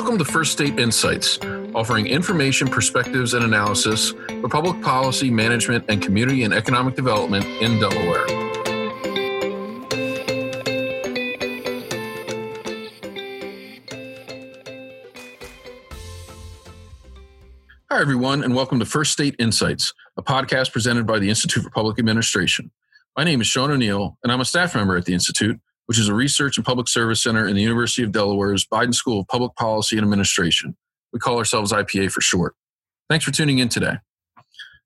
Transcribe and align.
Welcome 0.00 0.16
to 0.16 0.24
First 0.24 0.52
State 0.52 0.78
Insights, 0.78 1.38
offering 1.74 2.06
information, 2.06 2.68
perspectives, 2.68 3.34
and 3.34 3.44
analysis 3.44 4.12
for 4.40 4.48
public 4.48 4.80
policy, 4.80 5.30
management, 5.30 5.84
and 5.90 6.00
community 6.00 6.42
and 6.42 6.54
economic 6.54 6.96
development 6.96 7.44
in 7.44 7.78
Delaware. 7.78 8.24
Hi, 17.90 18.00
everyone, 18.00 18.42
and 18.42 18.54
welcome 18.54 18.78
to 18.78 18.86
First 18.86 19.12
State 19.12 19.36
Insights, 19.38 19.92
a 20.16 20.22
podcast 20.22 20.72
presented 20.72 21.06
by 21.06 21.18
the 21.18 21.28
Institute 21.28 21.62
for 21.62 21.70
Public 21.70 21.98
Administration. 21.98 22.70
My 23.18 23.24
name 23.24 23.42
is 23.42 23.48
Sean 23.48 23.70
O'Neill, 23.70 24.16
and 24.24 24.32
I'm 24.32 24.40
a 24.40 24.46
staff 24.46 24.74
member 24.74 24.96
at 24.96 25.04
the 25.04 25.12
Institute, 25.12 25.60
which 25.90 25.98
is 25.98 26.08
a 26.08 26.14
research 26.14 26.56
and 26.56 26.64
public 26.64 26.86
service 26.86 27.20
center 27.20 27.48
in 27.48 27.56
the 27.56 27.62
University 27.62 28.04
of 28.04 28.12
Delaware's 28.12 28.64
Biden 28.64 28.94
School 28.94 29.18
of 29.18 29.26
Public 29.26 29.56
Policy 29.56 29.96
and 29.98 30.04
Administration. 30.04 30.76
We 31.12 31.18
call 31.18 31.36
ourselves 31.36 31.72
IPA 31.72 32.12
for 32.12 32.20
short. 32.20 32.54
Thanks 33.08 33.24
for 33.24 33.32
tuning 33.32 33.58
in 33.58 33.68
today. 33.68 33.94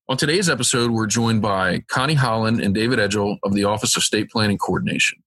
On 0.09 0.17
today's 0.17 0.49
episode, 0.49 0.93
we're 0.93 1.05
joined 1.05 1.43
by 1.43 1.81
Connie 1.89 2.15
Holland 2.15 2.59
and 2.63 2.75
David 2.75 2.99
Edgell 2.99 3.37
of 3.43 3.53
the 3.53 3.65
Office 3.65 3.99
of 3.99 4.03
State 4.03 4.31
Planning 4.31 4.57
Coordination. 4.57 5.23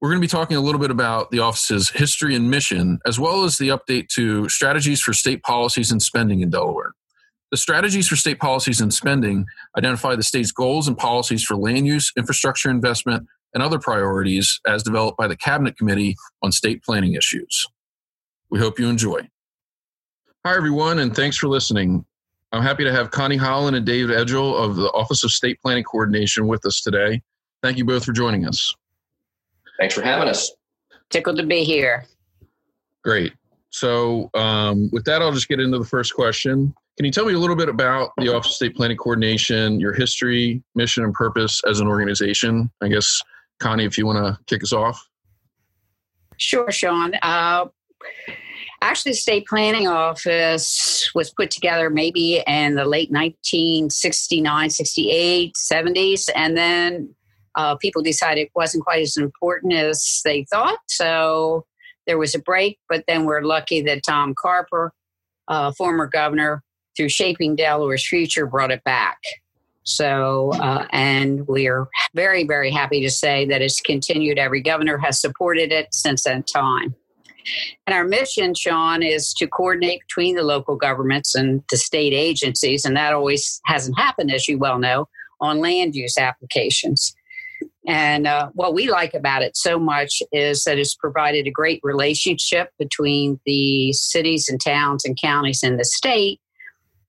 We're 0.00 0.10
going 0.10 0.20
to 0.20 0.24
be 0.24 0.30
talking 0.30 0.56
a 0.56 0.60
little 0.60 0.80
bit 0.80 0.92
about 0.92 1.32
the 1.32 1.40
office's 1.40 1.90
history 1.90 2.36
and 2.36 2.48
mission, 2.48 3.00
as 3.04 3.18
well 3.18 3.42
as 3.42 3.58
the 3.58 3.70
update 3.70 4.06
to 4.10 4.48
strategies 4.48 5.00
for 5.00 5.12
state 5.12 5.42
policies 5.42 5.90
and 5.90 6.00
spending 6.00 6.38
in 6.38 6.50
Delaware. 6.50 6.92
The 7.50 7.56
strategies 7.56 8.06
for 8.06 8.14
state 8.14 8.38
policies 8.38 8.80
and 8.80 8.94
spending 8.94 9.46
identify 9.76 10.14
the 10.14 10.22
state's 10.22 10.52
goals 10.52 10.86
and 10.86 10.96
policies 10.96 11.42
for 11.42 11.56
land 11.56 11.88
use, 11.88 12.12
infrastructure 12.16 12.70
investment, 12.70 13.26
and 13.54 13.62
other 13.62 13.78
priorities 13.78 14.60
as 14.66 14.82
developed 14.82 15.18
by 15.18 15.26
the 15.26 15.36
Cabinet 15.36 15.76
Committee 15.76 16.16
on 16.42 16.52
State 16.52 16.82
Planning 16.82 17.14
Issues. 17.14 17.66
We 18.50 18.58
hope 18.58 18.78
you 18.78 18.88
enjoy. 18.88 19.28
Hi, 20.44 20.56
everyone, 20.56 21.00
and 21.00 21.14
thanks 21.14 21.36
for 21.36 21.48
listening. 21.48 22.04
I'm 22.52 22.62
happy 22.62 22.84
to 22.84 22.92
have 22.92 23.10
Connie 23.10 23.36
Holland 23.36 23.76
and 23.76 23.84
Dave 23.84 24.08
Edgell 24.08 24.54
of 24.54 24.76
the 24.76 24.88
Office 24.92 25.22
of 25.24 25.30
State 25.30 25.60
Planning 25.60 25.84
Coordination 25.84 26.46
with 26.46 26.64
us 26.64 26.80
today. 26.80 27.20
Thank 27.62 27.76
you 27.76 27.84
both 27.84 28.04
for 28.04 28.12
joining 28.12 28.46
us. 28.46 28.74
Thanks 29.78 29.94
for 29.94 30.02
having 30.02 30.28
us. 30.28 30.50
Tickled 31.10 31.36
to 31.36 31.44
be 31.44 31.64
here. 31.64 32.06
Great. 33.04 33.32
So, 33.70 34.30
um, 34.34 34.88
with 34.92 35.04
that, 35.04 35.20
I'll 35.20 35.32
just 35.32 35.48
get 35.48 35.60
into 35.60 35.78
the 35.78 35.84
first 35.84 36.14
question. 36.14 36.74
Can 36.96 37.04
you 37.04 37.12
tell 37.12 37.26
me 37.26 37.34
a 37.34 37.38
little 37.38 37.54
bit 37.54 37.68
about 37.68 38.10
the 38.16 38.34
Office 38.34 38.52
of 38.52 38.56
State 38.56 38.74
Planning 38.74 38.96
Coordination, 38.96 39.78
your 39.78 39.92
history, 39.92 40.62
mission, 40.74 41.04
and 41.04 41.12
purpose 41.12 41.60
as 41.68 41.80
an 41.80 41.86
organization? 41.86 42.70
I 42.82 42.88
guess 42.88 43.22
Connie, 43.58 43.84
if 43.84 43.98
you 43.98 44.06
want 44.06 44.18
to 44.18 44.38
kick 44.46 44.62
us 44.62 44.72
off. 44.72 45.08
Sure, 46.36 46.70
Sean. 46.70 47.14
Uh, 47.22 47.66
actually, 48.80 49.12
the 49.12 49.16
state 49.16 49.46
planning 49.46 49.88
office 49.88 51.10
was 51.14 51.30
put 51.30 51.50
together 51.50 51.90
maybe 51.90 52.42
in 52.46 52.76
the 52.76 52.84
late 52.84 53.10
1969, 53.10 54.70
68, 54.70 55.54
70s. 55.54 56.28
And 56.34 56.56
then 56.56 57.14
uh, 57.56 57.76
people 57.76 58.02
decided 58.02 58.42
it 58.42 58.52
wasn't 58.54 58.84
quite 58.84 59.02
as 59.02 59.16
important 59.16 59.72
as 59.72 60.20
they 60.24 60.44
thought. 60.44 60.78
So 60.86 61.66
there 62.06 62.18
was 62.18 62.34
a 62.34 62.38
break. 62.38 62.78
But 62.88 63.04
then 63.08 63.24
we're 63.24 63.42
lucky 63.42 63.82
that 63.82 64.02
Tom 64.06 64.34
Carper, 64.38 64.92
uh, 65.48 65.72
former 65.72 66.06
governor, 66.06 66.62
through 66.96 67.08
Shaping 67.08 67.56
Delaware's 67.56 68.06
Future, 68.06 68.46
brought 68.46 68.70
it 68.70 68.82
back. 68.84 69.18
So, 69.88 70.52
uh, 70.60 70.86
and 70.90 71.46
we're 71.46 71.88
very, 72.14 72.44
very 72.44 72.70
happy 72.70 73.00
to 73.02 73.10
say 73.10 73.46
that 73.46 73.62
it's 73.62 73.80
continued. 73.80 74.38
Every 74.38 74.60
governor 74.60 74.98
has 74.98 75.20
supported 75.20 75.72
it 75.72 75.88
since 75.92 76.24
that 76.24 76.46
time. 76.46 76.94
And 77.86 77.94
our 77.94 78.04
mission, 78.04 78.54
Sean, 78.54 79.02
is 79.02 79.32
to 79.38 79.46
coordinate 79.46 80.00
between 80.00 80.36
the 80.36 80.42
local 80.42 80.76
governments 80.76 81.34
and 81.34 81.62
the 81.70 81.78
state 81.78 82.12
agencies. 82.12 82.84
And 82.84 82.96
that 82.96 83.14
always 83.14 83.60
hasn't 83.64 83.98
happened, 83.98 84.30
as 84.30 84.46
you 84.46 84.58
well 84.58 84.78
know, 84.78 85.08
on 85.40 85.58
land 85.60 85.94
use 85.94 86.18
applications. 86.18 87.14
And 87.86 88.26
uh, 88.26 88.50
what 88.52 88.74
we 88.74 88.90
like 88.90 89.14
about 89.14 89.42
it 89.42 89.56
so 89.56 89.78
much 89.78 90.22
is 90.30 90.64
that 90.64 90.78
it's 90.78 90.94
provided 90.94 91.46
a 91.46 91.50
great 91.50 91.80
relationship 91.82 92.70
between 92.78 93.40
the 93.46 93.94
cities 93.94 94.50
and 94.50 94.60
towns 94.60 95.06
and 95.06 95.16
counties 95.18 95.62
in 95.62 95.78
the 95.78 95.84
state 95.86 96.40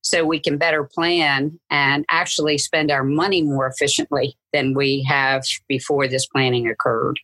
so 0.02 0.26
we 0.26 0.40
can 0.40 0.58
better 0.58 0.84
plan 0.84 1.60
and 1.70 2.06
actually 2.10 2.58
spend 2.58 2.92
our 2.92 3.04
money 3.04 3.42
more 3.42 3.68
efficiently 3.68 4.38
than 4.54 4.74
we 4.74 5.04
have 5.04 5.44
before 5.68 6.08
this 6.08 6.26
planning 6.26 6.68
occurred. 6.68 7.20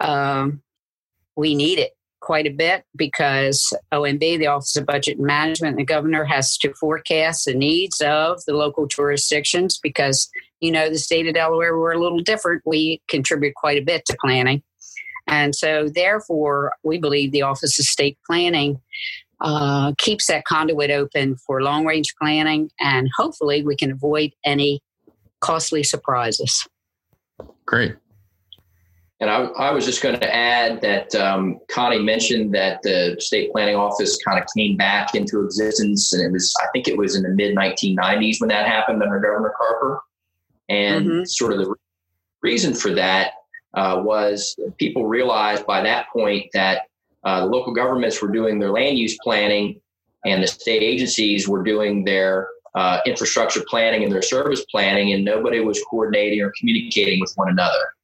Um, 0.00 0.62
we 1.36 1.54
need 1.54 1.78
it 1.78 1.92
quite 2.24 2.46
a 2.46 2.50
bit 2.50 2.84
because 2.96 3.76
OMB, 3.92 4.38
the 4.38 4.46
Office 4.46 4.76
of 4.76 4.86
Budget 4.86 5.18
and 5.18 5.26
Management, 5.26 5.76
the 5.76 5.84
governor 5.84 6.24
has 6.24 6.56
to 6.58 6.72
forecast 6.74 7.44
the 7.44 7.54
needs 7.54 8.00
of 8.00 8.42
the 8.46 8.54
local 8.54 8.86
jurisdictions 8.86 9.78
because, 9.78 10.30
you 10.60 10.70
know, 10.70 10.88
the 10.88 10.98
state 10.98 11.26
of 11.26 11.34
Delaware, 11.34 11.78
we're 11.78 11.92
a 11.92 12.00
little 12.00 12.20
different. 12.20 12.62
We 12.64 13.02
contribute 13.08 13.54
quite 13.54 13.76
a 13.76 13.84
bit 13.84 14.06
to 14.06 14.16
planning. 14.20 14.62
And 15.26 15.54
so, 15.54 15.88
therefore, 15.88 16.72
we 16.82 16.98
believe 16.98 17.32
the 17.32 17.42
Office 17.42 17.78
of 17.78 17.84
State 17.84 18.18
Planning 18.26 18.80
uh, 19.40 19.92
keeps 19.98 20.26
that 20.26 20.44
conduit 20.44 20.90
open 20.90 21.36
for 21.36 21.62
long 21.62 21.84
range 21.84 22.14
planning, 22.20 22.70
and 22.80 23.08
hopefully 23.16 23.62
we 23.62 23.76
can 23.76 23.90
avoid 23.90 24.32
any 24.44 24.80
costly 25.40 25.82
surprises. 25.82 26.66
Great. 27.66 27.96
And 29.20 29.30
I, 29.30 29.44
I 29.44 29.70
was 29.70 29.84
just 29.84 30.02
going 30.02 30.18
to 30.18 30.34
add 30.34 30.80
that 30.82 31.14
um, 31.14 31.60
Connie 31.70 32.02
mentioned 32.02 32.54
that 32.54 32.82
the 32.82 33.16
state 33.20 33.52
planning 33.52 33.76
office 33.76 34.18
kind 34.26 34.38
of 34.38 34.46
came 34.56 34.76
back 34.76 35.14
into 35.14 35.40
existence, 35.40 36.12
and 36.12 36.22
it 36.22 36.32
was 36.32 36.52
I 36.62 36.66
think 36.72 36.88
it 36.88 36.98
was 36.98 37.16
in 37.16 37.22
the 37.22 37.30
mid 37.30 37.56
1990s 37.56 38.40
when 38.40 38.48
that 38.48 38.66
happened 38.66 39.02
under 39.02 39.20
Governor 39.20 39.54
Carper, 39.56 40.00
and 40.68 41.06
mm-hmm. 41.06 41.24
sort 41.24 41.52
of 41.52 41.58
the 41.58 41.74
reason 42.42 42.74
for 42.74 42.92
that 42.94 43.32
uh, 43.74 44.02
was 44.04 44.56
people 44.78 45.06
realized 45.06 45.64
by 45.64 45.80
that 45.82 46.06
point 46.12 46.46
that 46.52 46.82
uh, 47.24 47.40
the 47.40 47.46
local 47.46 47.72
governments 47.72 48.20
were 48.20 48.30
doing 48.30 48.58
their 48.58 48.70
land 48.70 48.98
use 48.98 49.16
planning, 49.22 49.80
and 50.24 50.42
the 50.42 50.46
state 50.46 50.82
agencies 50.82 51.48
were 51.48 51.62
doing 51.62 52.04
their 52.04 52.48
uh, 52.74 53.00
infrastructure 53.06 53.64
planning 53.68 54.02
and 54.02 54.12
their 54.12 54.22
service 54.22 54.64
planning, 54.70 55.12
and 55.12 55.24
nobody 55.24 55.60
was 55.60 55.82
coordinating 55.88 56.40
or 56.40 56.52
communicating 56.58 57.20
with 57.20 57.32
one 57.36 57.48
another. 57.48 57.94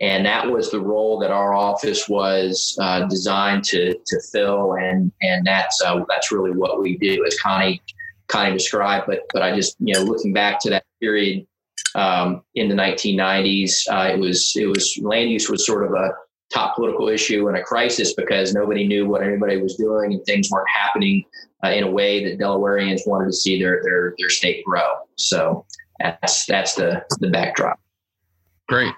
And 0.00 0.24
that 0.26 0.48
was 0.48 0.70
the 0.70 0.80
role 0.80 1.18
that 1.18 1.30
our 1.30 1.54
office 1.54 2.08
was 2.08 2.76
uh, 2.80 3.06
designed 3.06 3.64
to 3.64 3.94
to 3.94 4.20
fill, 4.32 4.74
and 4.74 5.12
and 5.22 5.46
that's 5.46 5.82
uh, 5.82 6.00
that's 6.08 6.30
really 6.30 6.52
what 6.52 6.80
we 6.80 6.96
do, 6.98 7.24
as 7.26 7.38
Connie 7.40 7.82
Connie 8.28 8.52
described. 8.52 9.06
But 9.08 9.20
but 9.32 9.42
I 9.42 9.54
just 9.54 9.76
you 9.80 9.94
know 9.94 10.02
looking 10.02 10.32
back 10.32 10.60
to 10.60 10.70
that 10.70 10.84
period 11.00 11.46
um, 11.96 12.42
in 12.54 12.68
the 12.68 12.76
1990s, 12.76 13.72
uh, 13.90 14.14
it 14.14 14.20
was 14.20 14.52
it 14.54 14.66
was 14.66 14.98
land 15.02 15.30
use 15.30 15.50
was 15.50 15.66
sort 15.66 15.84
of 15.84 15.92
a 15.92 16.12
top 16.52 16.74
political 16.76 17.08
issue 17.08 17.48
and 17.48 17.56
a 17.56 17.62
crisis 17.62 18.14
because 18.14 18.54
nobody 18.54 18.86
knew 18.86 19.06
what 19.06 19.22
anybody 19.22 19.60
was 19.60 19.76
doing 19.76 20.12
and 20.12 20.24
things 20.24 20.50
weren't 20.50 20.68
happening 20.70 21.24
uh, 21.64 21.68
in 21.68 21.84
a 21.84 21.90
way 21.90 22.24
that 22.24 22.38
Delawareans 22.38 23.00
wanted 23.06 23.26
to 23.26 23.32
see 23.32 23.60
their 23.60 23.82
their 23.82 24.14
their 24.18 24.30
state 24.30 24.64
grow. 24.64 24.86
So 25.16 25.66
that's 25.98 26.46
that's 26.46 26.74
the 26.74 27.04
the 27.20 27.28
backdrop. 27.28 27.80
Great. 28.68 28.94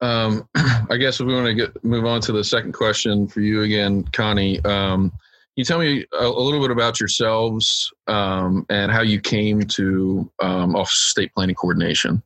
Um, 0.00 0.48
I 0.54 0.96
guess 0.98 1.20
if 1.20 1.26
we 1.26 1.34
want 1.34 1.46
to 1.46 1.54
get 1.54 1.84
move 1.84 2.04
on 2.04 2.20
to 2.22 2.32
the 2.32 2.44
second 2.44 2.72
question 2.72 3.26
for 3.28 3.40
you 3.40 3.62
again, 3.62 4.04
Connie. 4.12 4.64
Um, 4.64 5.10
can 5.10 5.62
you 5.62 5.64
tell 5.64 5.78
me 5.78 6.04
a, 6.12 6.26
a, 6.26 6.28
little 6.28 6.60
bit 6.60 6.70
about 6.70 7.00
yourselves 7.00 7.90
um, 8.08 8.66
and 8.68 8.92
how 8.92 9.00
you 9.00 9.18
came 9.18 9.62
to 9.62 10.30
um, 10.42 10.76
Office 10.76 10.92
of 10.92 10.98
State 10.98 11.32
Planning 11.32 11.54
Coordination? 11.54 12.22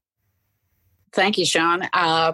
Thank 1.12 1.38
you, 1.38 1.44
Sean. 1.44 1.88
Uh, 1.92 2.32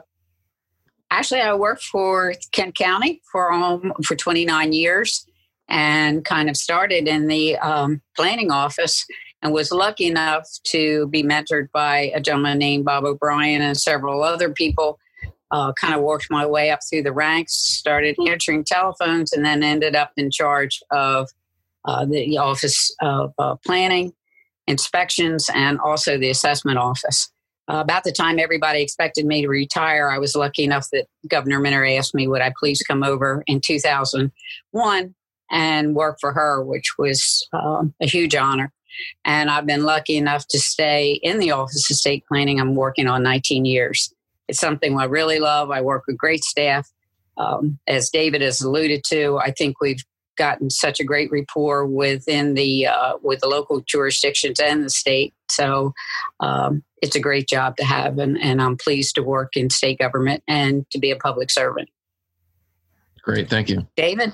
actually, 1.11 1.41
I 1.41 1.55
worked 1.55 1.85
for 1.85 2.35
Kent 2.53 2.75
County 2.75 3.21
for 3.31 3.53
um, 3.53 3.93
for 4.05 4.17
29 4.17 4.73
years 4.73 5.27
and 5.69 6.25
kind 6.25 6.49
of 6.49 6.57
started 6.57 7.09
in 7.09 7.27
the 7.27 7.57
um, 7.59 8.01
planning 8.17 8.51
office 8.51 9.05
and 9.43 9.53
was 9.53 9.73
lucky 9.73 10.07
enough 10.07 10.49
to 10.65 11.09
be 11.09 11.23
mentored 11.23 11.71
by 11.73 12.11
a 12.15 12.21
gentleman 12.21 12.59
named 12.59 12.85
Bob 12.85 13.05
O'Brien 13.05 13.63
and 13.63 13.77
several 13.77 14.23
other 14.23 14.51
people. 14.51 14.99
Uh, 15.53 15.73
kind 15.81 15.95
of 15.95 16.01
worked 16.01 16.27
my 16.29 16.45
way 16.45 16.71
up 16.71 16.81
through 16.91 17.05
the 17.05 17.13
ranks, 17.13 17.55
started 17.55 18.17
answering 18.27 18.65
telephones, 18.65 19.33
and 19.33 19.45
then 19.45 19.63
ended 19.63 19.95
up 19.95 20.11
in 20.17 20.29
charge 20.29 20.83
of 20.91 21.29
uh, 21.85 22.05
the 22.05 22.37
Office 22.37 22.93
of 23.01 23.33
uh, 23.39 23.55
Planning, 23.65 24.13
Inspections, 24.67 25.49
and 25.55 25.79
also 25.79 26.19
the 26.19 26.31
Assessment 26.31 26.79
Office. 26.79 27.31
Uh, 27.69 27.79
about 27.79 28.05
the 28.05 28.13
time 28.13 28.39
everybody 28.39 28.81
expected 28.81 29.27
me 29.27 29.43
to 29.43 29.49
retire, 29.49 30.09
I 30.09 30.19
was 30.19 30.37
lucky 30.37 30.63
enough 30.63 30.89
that 30.93 31.07
Governor 31.29 31.59
Minner 31.61 31.85
asked 31.85 32.15
me, 32.15 32.29
would 32.29 32.41
I 32.43 32.53
please 32.57 32.83
come 32.83 33.03
over 33.03 33.43
in 33.47 33.61
2001 33.61 35.15
and 35.51 35.95
work 35.95 36.19
for 36.21 36.33
her, 36.33 36.65
which 36.65 36.95
was 36.99 37.47
um, 37.53 37.95
a 38.01 38.07
huge 38.07 38.35
honor. 38.35 38.73
And 39.25 39.51
I've 39.51 39.67
been 39.67 39.85
lucky 39.85 40.17
enough 40.17 40.47
to 40.49 40.59
stay 40.59 41.21
in 41.23 41.39
the 41.39 41.51
Office 41.51 41.91
of 41.91 41.97
State 41.97 42.25
Planning. 42.27 42.61
I'm 42.61 42.75
working 42.75 43.09
on 43.09 43.23
19 43.23 43.65
years. 43.65 44.13
It's 44.49 44.61
something 44.61 44.97
I 44.99 45.05
really 45.05 45.41
love. 45.41 45.71
I 45.71 45.83
work 45.83 46.05
with 46.07 46.17
great 46.17 46.45
staff, 46.45 46.91
um, 47.37 47.79
as 47.87 48.11
David 48.11 48.43
has 48.43 48.61
alluded 48.61 49.05
to, 49.09 49.39
I 49.39 49.51
think 49.51 49.81
we've 49.81 50.03
gotten 50.37 50.71
such 50.71 51.01
a 51.01 51.05
great 51.05 51.31
rapport 51.31 51.87
within 51.87 52.55
the 52.55 52.87
uh, 52.87 53.15
with 53.23 53.41
the 53.41 53.49
local 53.49 53.81
jurisdictions 53.81 54.61
and 54.61 54.85
the 54.85 54.91
state. 54.91 55.35
So 55.51 55.95
um, 56.41 56.83
it's 57.03 57.17
a 57.17 57.21
great 57.21 57.49
job 57.49 57.77
to 57.77 57.85
have, 57.85 58.19
and, 58.19 58.41
and 58.41 58.61
I'm 58.61 58.77
pleased 58.77 59.15
to 59.17 59.23
work 59.23 59.57
in 59.57 59.71
state 59.71 59.99
government 59.99 60.43
and 60.49 60.89
to 60.91 60.99
be 60.99 61.11
a 61.11 61.17
public 61.17 61.51
servant. 61.51 61.89
Great, 63.23 63.51
thank 63.51 63.69
you, 63.69 63.87
David. 63.97 64.33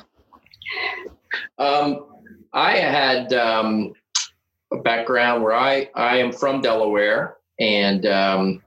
Um, 1.58 2.06
I 2.52 2.76
had 2.76 3.32
um, 3.32 3.94
a 4.72 4.78
background 4.78 5.42
where 5.42 5.54
I 5.54 5.90
I 5.94 6.18
am 6.18 6.32
from 6.32 6.60
Delaware, 6.60 7.36
and 7.58 8.04
um, 8.06 8.62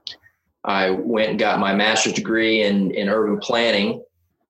I 0.64 0.90
went 0.90 1.30
and 1.30 1.38
got 1.38 1.60
my 1.60 1.74
master's 1.74 2.14
degree 2.14 2.62
in 2.62 2.90
in 2.90 3.08
urban 3.08 3.38
planning 3.38 4.02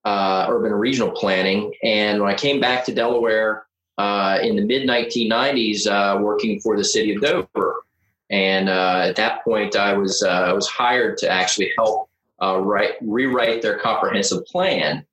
uh, 0.07 0.47
urban 0.49 0.73
regional 0.73 1.11
planning. 1.11 1.73
And 1.83 2.23
when 2.23 2.33
I 2.33 2.37
came 2.37 2.61
back 2.61 2.85
to 2.85 2.95
Delaware 2.95 3.67
uh, 3.99 4.39
in 4.41 4.55
the 4.55 4.63
mid 4.63 4.89
1990s, 4.89 5.89
uh, 5.89 6.21
working 6.21 6.61
for 6.61 6.77
the 6.77 6.85
city 6.85 7.15
of 7.15 7.21
Dover, 7.21 7.83
and 8.31 8.69
uh, 8.69 9.07
at 9.09 9.17
that 9.17 9.45
point, 9.45 9.75
I 9.75 9.95
was 9.95 10.23
uh, 10.23 10.29
I 10.29 10.53
was 10.53 10.69
hired 10.69 11.19
to 11.19 11.29
actually 11.29 11.73
help 11.77 12.09
uh, 12.41 12.61
write 12.61 12.93
rewrite 13.03 13.63
their 13.63 13.79
comprehensive 13.79 14.47
plan. 14.47 15.05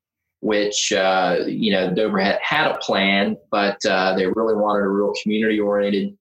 Which 0.41 0.91
you 0.91 1.71
know, 1.71 1.93
Dover 1.95 2.19
had 2.19 2.37
had 2.41 2.69
a 2.69 2.77
plan, 2.79 3.37
but 3.49 3.77
they 3.81 4.27
really 4.27 4.55
wanted 4.55 4.83
a 4.83 4.89
real 4.89 5.13
community-oriented 5.23 6.17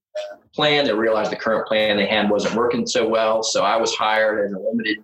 plan. 0.55 0.85
They 0.85 0.93
realized 0.93 1.29
the 1.29 1.35
current 1.35 1.67
plan 1.67 1.97
they 1.97 2.07
had 2.07 2.29
wasn't 2.29 2.55
working 2.55 2.87
so 2.87 3.05
well, 3.05 3.43
so 3.43 3.63
I 3.63 3.75
was 3.75 3.93
hired 3.93 4.45
as 4.45 4.53
a 4.53 4.59
limited 4.59 5.03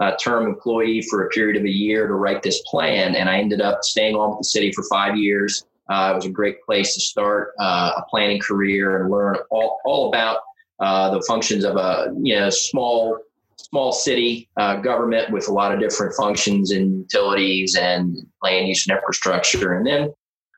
uh, 0.00 0.12
term 0.16 0.46
employee 0.46 1.02
for 1.02 1.26
a 1.26 1.28
period 1.28 1.56
of 1.56 1.64
a 1.64 1.70
year 1.70 2.06
to 2.06 2.14
write 2.14 2.42
this 2.42 2.60
plan. 2.62 3.14
And 3.14 3.28
I 3.28 3.38
ended 3.38 3.60
up 3.60 3.84
staying 3.84 4.16
on 4.16 4.30
with 4.30 4.38
the 4.40 4.44
city 4.44 4.72
for 4.72 4.82
five 4.84 5.16
years. 5.16 5.64
Uh, 5.88 6.10
it 6.12 6.16
was 6.16 6.26
a 6.26 6.30
great 6.30 6.62
place 6.62 6.94
to 6.94 7.00
start 7.00 7.52
uh, 7.58 7.92
a 7.96 8.02
planning 8.08 8.40
career 8.40 9.02
and 9.02 9.10
learn 9.10 9.36
all, 9.50 9.80
all 9.84 10.08
about 10.08 10.38
uh, 10.78 11.10
the 11.10 11.22
functions 11.22 11.64
of 11.64 11.76
a 11.76 12.14
you 12.22 12.34
know 12.34 12.48
small 12.48 13.18
small 13.56 13.92
city 13.92 14.48
uh, 14.56 14.76
government 14.76 15.30
with 15.30 15.46
a 15.48 15.52
lot 15.52 15.72
of 15.72 15.78
different 15.78 16.14
functions 16.14 16.70
and 16.70 17.00
utilities 17.00 17.76
and 17.76 18.16
land 18.42 18.66
use 18.66 18.86
and 18.88 18.96
infrastructure. 18.96 19.74
And 19.74 19.86
then 19.86 20.12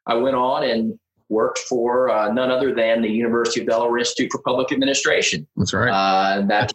I 0.07 0.15
went 0.15 0.37
on 0.37 0.63
and 0.63 0.99
worked 1.29 1.59
for 1.59 2.11
uh, 2.11 2.33
none 2.33 2.51
other 2.51 2.75
than 2.75 3.03
the 3.03 3.09
University 3.09 3.61
of 3.61 3.67
Delaware 3.67 3.99
Institute 3.99 4.31
for 4.31 4.41
Public 4.43 4.71
Administration. 4.71 5.47
That's 5.57 5.73
right. 5.73 5.91
Uh, 5.91 6.47
that 6.47 6.73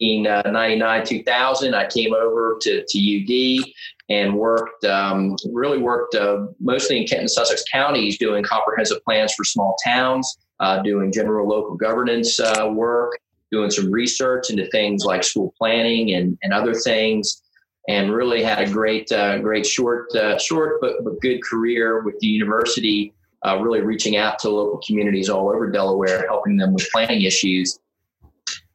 in 0.00 0.26
uh, 0.26 0.42
99 0.42 1.04
2000 1.04 1.74
i 1.74 1.86
came 1.86 2.14
over 2.14 2.56
to, 2.60 2.84
to 2.88 2.98
ud 2.98 3.72
and 4.10 4.34
worked 4.34 4.84
um, 4.84 5.36
really 5.52 5.78
worked 5.78 6.14
uh, 6.14 6.46
mostly 6.60 7.00
in 7.00 7.06
kent 7.06 7.22
and 7.22 7.30
sussex 7.30 7.64
counties 7.70 8.18
doing 8.18 8.44
comprehensive 8.44 9.02
plans 9.04 9.34
for 9.34 9.44
small 9.44 9.76
towns 9.84 10.38
uh, 10.60 10.80
doing 10.82 11.12
general 11.12 11.48
local 11.48 11.76
governance 11.76 12.38
uh, 12.38 12.68
work 12.72 13.18
doing 13.50 13.70
some 13.70 13.90
research 13.90 14.50
into 14.50 14.66
things 14.66 15.04
like 15.04 15.24
school 15.24 15.52
planning 15.58 16.12
and, 16.12 16.38
and 16.42 16.52
other 16.52 16.74
things 16.74 17.42
and 17.88 18.12
really 18.12 18.42
had 18.42 18.60
a 18.60 18.70
great 18.70 19.10
uh, 19.10 19.38
great 19.38 19.66
short 19.66 20.14
uh, 20.14 20.38
short 20.38 20.80
but, 20.80 21.02
but 21.02 21.20
good 21.20 21.42
career 21.42 22.02
with 22.02 22.18
the 22.20 22.26
university 22.26 23.12
really 23.60 23.80
reaching 23.80 24.16
out 24.16 24.38
to 24.38 24.50
local 24.50 24.80
communities 24.86 25.28
all 25.28 25.48
over 25.48 25.70
delaware 25.70 26.24
helping 26.28 26.56
them 26.56 26.72
with 26.72 26.88
planning 26.92 27.22
issues 27.22 27.78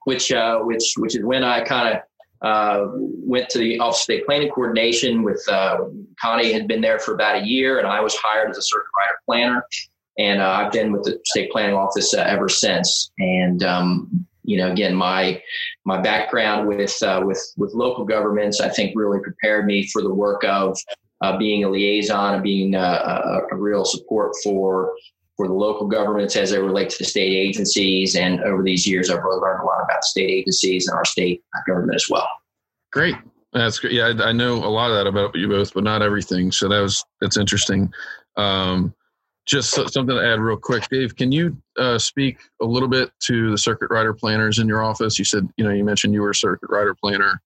which 0.06 0.32
uh, 0.32 0.60
which 0.60 0.94
which 0.98 1.16
is 1.16 1.24
when 1.24 1.44
I 1.44 1.62
kind 1.62 1.96
of 1.96 2.02
uh, 2.44 2.88
went 2.98 3.50
to 3.50 3.58
the 3.58 3.80
Office 3.80 4.00
of 4.00 4.04
State 4.04 4.26
Planning 4.26 4.50
Coordination 4.50 5.24
with 5.24 5.42
uh, 5.50 5.78
Connie 6.22 6.52
had 6.52 6.68
been 6.68 6.82
there 6.82 7.00
for 7.00 7.14
about 7.14 7.42
a 7.42 7.46
year, 7.46 7.80
and 7.80 7.88
I 7.88 8.02
was 8.02 8.16
hired 8.16 8.50
as 8.52 8.58
a 8.58 8.78
rider 8.78 9.20
planner, 9.26 9.66
and 10.18 10.42
uh, 10.42 10.50
I've 10.50 10.72
been 10.72 10.92
with 10.92 11.04
the 11.04 11.20
State 11.26 11.52
Planning 11.52 11.76
Office 11.76 12.14
uh, 12.14 12.22
ever 12.22 12.50
since. 12.50 13.12
And 13.18 13.64
um, 13.64 14.26
you 14.44 14.58
know, 14.58 14.72
again, 14.72 14.94
my 14.94 15.42
my 15.86 16.02
background 16.02 16.68
with 16.68 17.02
uh, 17.02 17.22
with 17.26 17.42
with 17.56 17.74
local 17.74 18.04
governments, 18.04 18.60
I 18.60 18.70
think, 18.70 18.94
really 18.96 19.20
prepared 19.22 19.66
me 19.66 19.88
for 19.88 20.02
the 20.02 20.14
work 20.14 20.44
of 20.44 20.78
being 21.40 21.64
a 21.64 21.70
liaison 21.70 22.34
and 22.34 22.44
being 22.44 22.76
a, 22.76 23.40
a 23.50 23.56
real 23.56 23.86
support 23.86 24.34
for 24.44 24.94
for 25.38 25.48
the 25.48 25.54
local 25.54 25.88
governments 25.88 26.36
as 26.36 26.52
they 26.52 26.60
relate 26.60 26.90
to 26.92 26.98
the 27.00 27.06
state 27.06 27.34
agencies. 27.34 28.16
And 28.16 28.40
over 28.42 28.64
these 28.64 28.88
years, 28.88 29.10
I've 29.10 29.24
really 29.24 29.40
learned 29.40 29.64
a 29.64 29.66
lot 29.66 29.84
about 29.84 30.04
state 30.04 30.30
agencies 30.30 30.88
and 30.88 30.96
our 30.96 31.06
state 31.06 31.44
government 31.68 31.96
as 31.96 32.08
well. 32.10 32.28
Great. 32.92 33.16
That's 33.52 33.80
great. 33.80 33.94
Yeah, 33.94 34.14
I, 34.20 34.30
I 34.30 34.32
know 34.32 34.56
a 34.56 34.70
lot 34.70 34.92
of 34.92 34.98
that 34.98 35.08
about 35.08 35.36
you 35.36 35.48
both, 35.48 35.74
but 35.74 35.84
not 35.84 36.02
everything. 36.02 36.52
So 36.52 36.68
that 36.70 36.80
was 36.80 37.04
that's 37.22 37.38
interesting. 37.38 37.92
Um, 38.36 38.94
just 39.46 39.72
something 39.72 40.08
to 40.08 40.26
add 40.26 40.40
real 40.40 40.58
quick, 40.58 40.88
Dave. 40.90 41.16
Can 41.16 41.32
you 41.32 41.58
uh, 41.78 41.98
speak 41.98 42.38
a 42.62 42.66
little 42.66 42.88
bit 42.88 43.12
to 43.24 43.52
the 43.52 43.58
circuit 43.58 43.92
rider 43.92 44.14
planners 44.14 44.60
in 44.60 44.68
your 44.68 44.82
office? 44.82 45.20
You 45.20 45.26
said 45.26 45.48
you 45.58 45.64
know 45.64 45.72
you 45.72 45.84
mentioned 45.84 46.14
you 46.14 46.22
were 46.22 46.32
a 46.32 46.36
circuit 46.36 46.70
rider 46.70 46.96
planner 46.96 47.42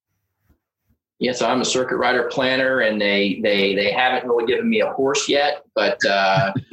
Yes, 1.19 1.41
I'm 1.41 1.61
a 1.61 1.65
circuit 1.65 1.97
rider 1.97 2.25
planner, 2.31 2.81
and 2.81 3.01
they 3.01 3.39
they 3.41 3.73
they 3.73 3.91
haven't 3.91 4.29
really 4.29 4.45
given 4.45 4.69
me 4.69 4.81
a 4.81 4.91
horse 4.93 5.27
yet, 5.27 5.63
but 5.73 5.97
uh, 6.05 6.53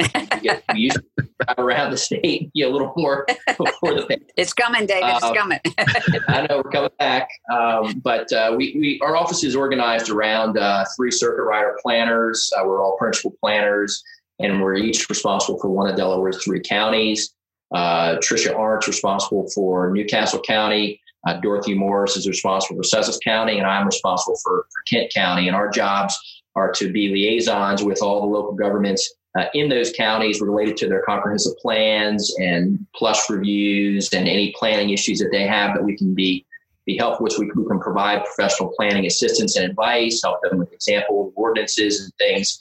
we 0.75 0.81
used 0.81 0.99
to 1.19 1.29
drive 1.41 1.59
around 1.59 1.91
the 1.93 1.97
state 1.97 2.51
a 2.57 2.67
little 2.67 2.93
more 2.95 3.27
before 3.57 3.95
the 3.95 4.21
It's 4.37 4.53
coming, 4.53 4.85
David. 4.85 5.05
Uh, 5.05 5.21
it's 5.23 5.39
coming. 5.39 5.61
I 6.29 6.47
know 6.47 6.59
we're 6.59 6.71
coming 6.71 6.91
back, 6.99 7.29
um, 7.51 8.01
but 8.01 8.31
uh, 8.35 8.55
we, 8.55 8.77
we 8.79 9.01
our 9.03 9.17
office 9.17 9.43
is 9.45 9.57
organized 9.57 10.11
around 10.11 10.59
uh, 10.59 10.85
three 10.95 11.11
circuit 11.11 11.45
rider 11.45 11.79
planners. 11.83 12.53
Uh, 12.55 12.65
we're 12.67 12.83
all 12.85 12.99
principal 12.99 13.35
planners, 13.41 14.03
and 14.41 14.61
we're 14.61 14.75
each 14.75 15.09
responsible 15.09 15.59
for 15.59 15.71
one 15.71 15.89
of 15.89 15.97
Delaware's 15.97 16.45
three 16.45 16.61
counties. 16.61 17.33
Uh, 17.75 18.17
Tricia 18.17 18.55
Arndt's 18.55 18.89
responsible 18.89 19.49
for 19.55 19.91
New 19.91 20.05
Castle 20.05 20.41
County. 20.41 21.01
Uh, 21.27 21.35
Dorothy 21.41 21.75
Morris 21.75 22.17
is 22.17 22.29
responsible 22.29 22.77
for 22.77 22.85
Sussex 22.85 23.19
County, 23.25 23.59
and 23.59 23.67
I'm 23.67 23.87
responsible 23.87 24.37
for, 24.43 24.67
for 24.73 24.83
Kent 24.89 25.13
County. 25.15 25.47
And 25.47 25.57
our 25.57 25.71
jobs 25.71 26.43
are 26.57 26.71
to 26.73 26.93
be 26.93 27.09
liaisons 27.09 27.83
with 27.83 28.03
all 28.03 28.21
the 28.21 28.27
local 28.27 28.53
governments 28.53 29.15
uh, 29.37 29.47
in 29.55 29.69
those 29.69 29.93
counties 29.93 30.41
related 30.41 30.77
to 30.77 30.89
their 30.89 31.03
comprehensive 31.03 31.57
plans 31.61 32.33
and 32.39 32.79
plus 32.95 33.29
reviews 33.29 34.13
and 34.13 34.29
any 34.29 34.55
planning 34.57 34.91
issues 34.91 35.19
that 35.19 35.31
they 35.33 35.47
have 35.47 35.75
that 35.75 35.83
we 35.83 35.97
can 35.97 36.15
be 36.15 36.47
be 36.87 36.97
helpful 36.99 37.25
with. 37.25 37.39
We, 37.39 37.51
we 37.57 37.67
can 37.67 37.81
provide 37.81 38.25
professional 38.25 38.73
planning 38.77 39.07
assistance 39.07 39.57
and 39.57 39.65
advice, 39.65 40.21
help 40.23 40.41
them 40.43 40.59
with 40.59 40.73
example 40.73 41.33
ordinances 41.35 42.03
and 42.03 42.13
things 42.19 42.61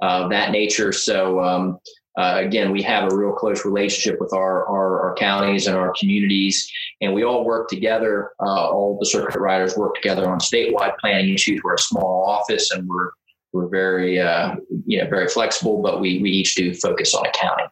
of 0.00 0.30
that 0.30 0.52
nature. 0.52 0.92
So 0.92 1.40
um, 1.40 1.78
uh, 2.16 2.34
again, 2.36 2.70
we 2.70 2.82
have 2.82 3.12
a 3.12 3.16
real 3.16 3.32
close 3.32 3.64
relationship 3.64 4.20
with 4.20 4.32
our, 4.32 4.66
our, 4.68 5.00
our, 5.00 5.14
counties 5.16 5.66
and 5.66 5.76
our 5.76 5.92
communities, 5.98 6.70
and 7.00 7.12
we 7.12 7.24
all 7.24 7.44
work 7.44 7.68
together. 7.68 8.30
Uh, 8.40 8.68
all 8.68 8.98
the 8.98 9.06
circuit 9.06 9.38
riders 9.38 9.76
work 9.76 9.94
together 9.94 10.28
on 10.28 10.38
statewide 10.38 10.96
planning 10.98 11.34
issues. 11.34 11.60
We're 11.62 11.74
a 11.74 11.78
small 11.78 12.24
office, 12.26 12.70
and 12.70 12.86
we're 12.86 13.10
we're 13.52 13.68
very 13.68 14.20
uh, 14.20 14.56
you 14.86 15.02
know 15.02 15.08
very 15.08 15.28
flexible, 15.28 15.82
but 15.82 16.00
we 16.00 16.20
we 16.20 16.30
each 16.30 16.54
do 16.54 16.74
focus 16.74 17.14
on 17.14 17.26
accounting. 17.26 17.66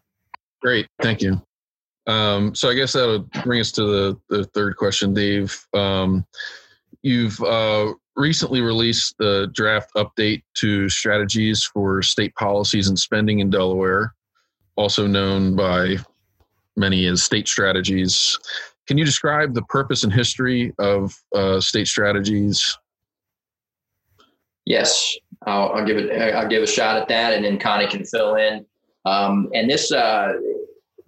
Great, 0.61 0.87
thank 1.00 1.23
you. 1.23 1.41
Um, 2.07 2.55
so 2.55 2.69
I 2.69 2.75
guess 2.75 2.93
that 2.95 3.07
would 3.07 3.31
bring 3.45 3.61
us 3.61 3.73
to 3.73 3.83
the 3.83 4.21
the 4.29 4.45
third 4.47 4.76
question, 4.76 5.14
Dave. 5.14 5.67
Um, 5.75 6.26
you've 7.02 7.41
uh, 7.43 7.93
recently 8.17 8.61
released 8.61 9.17
the 9.19 9.50
draft 9.52 9.91
update 9.97 10.43
to 10.55 10.88
strategies 10.88 11.64
for 11.64 12.02
state 12.02 12.35
policies 12.35 12.88
and 12.88 12.99
spending 12.99 13.41
in 13.41 13.50
Delaware 13.50 14.14
also 14.76 15.07
known 15.07 15.57
by 15.57 15.97
many 16.76 17.07
as 17.07 17.23
state 17.23 17.49
strategies. 17.49 18.38
Can 18.87 18.99
you 18.99 19.05
describe 19.05 19.55
the 19.55 19.62
purpose 19.62 20.03
and 20.05 20.12
history 20.12 20.73
of 20.79 21.15
uh, 21.35 21.61
state 21.61 21.87
strategies? 21.87 22.77
Yes, 24.65 25.17
I'll, 25.47 25.73
I'll, 25.73 25.85
give 25.85 25.97
it. 25.97 26.35
I'll 26.35 26.49
give 26.49 26.62
a 26.62 26.67
shot 26.67 26.97
at 26.97 27.09
that, 27.09 27.33
and 27.33 27.45
then 27.45 27.59
Connie 27.59 27.89
can 27.89 28.05
fill 28.05 28.37
in. 28.37 28.65
Um, 29.05 29.51
and 29.55 29.69
this, 29.69 29.91
uh, 29.93 30.33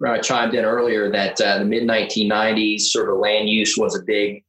I 0.05 0.19
chimed 0.19 0.53
in 0.53 0.65
earlier 0.65 1.09
that 1.11 1.39
uh, 1.39 1.59
the 1.59 1.65
mid 1.65 1.83
1990s 1.83 2.81
sort 2.81 3.09
of 3.09 3.17
land 3.17 3.49
use 3.49 3.77
was 3.77 3.97
a 3.97 4.03
big, 4.03 4.43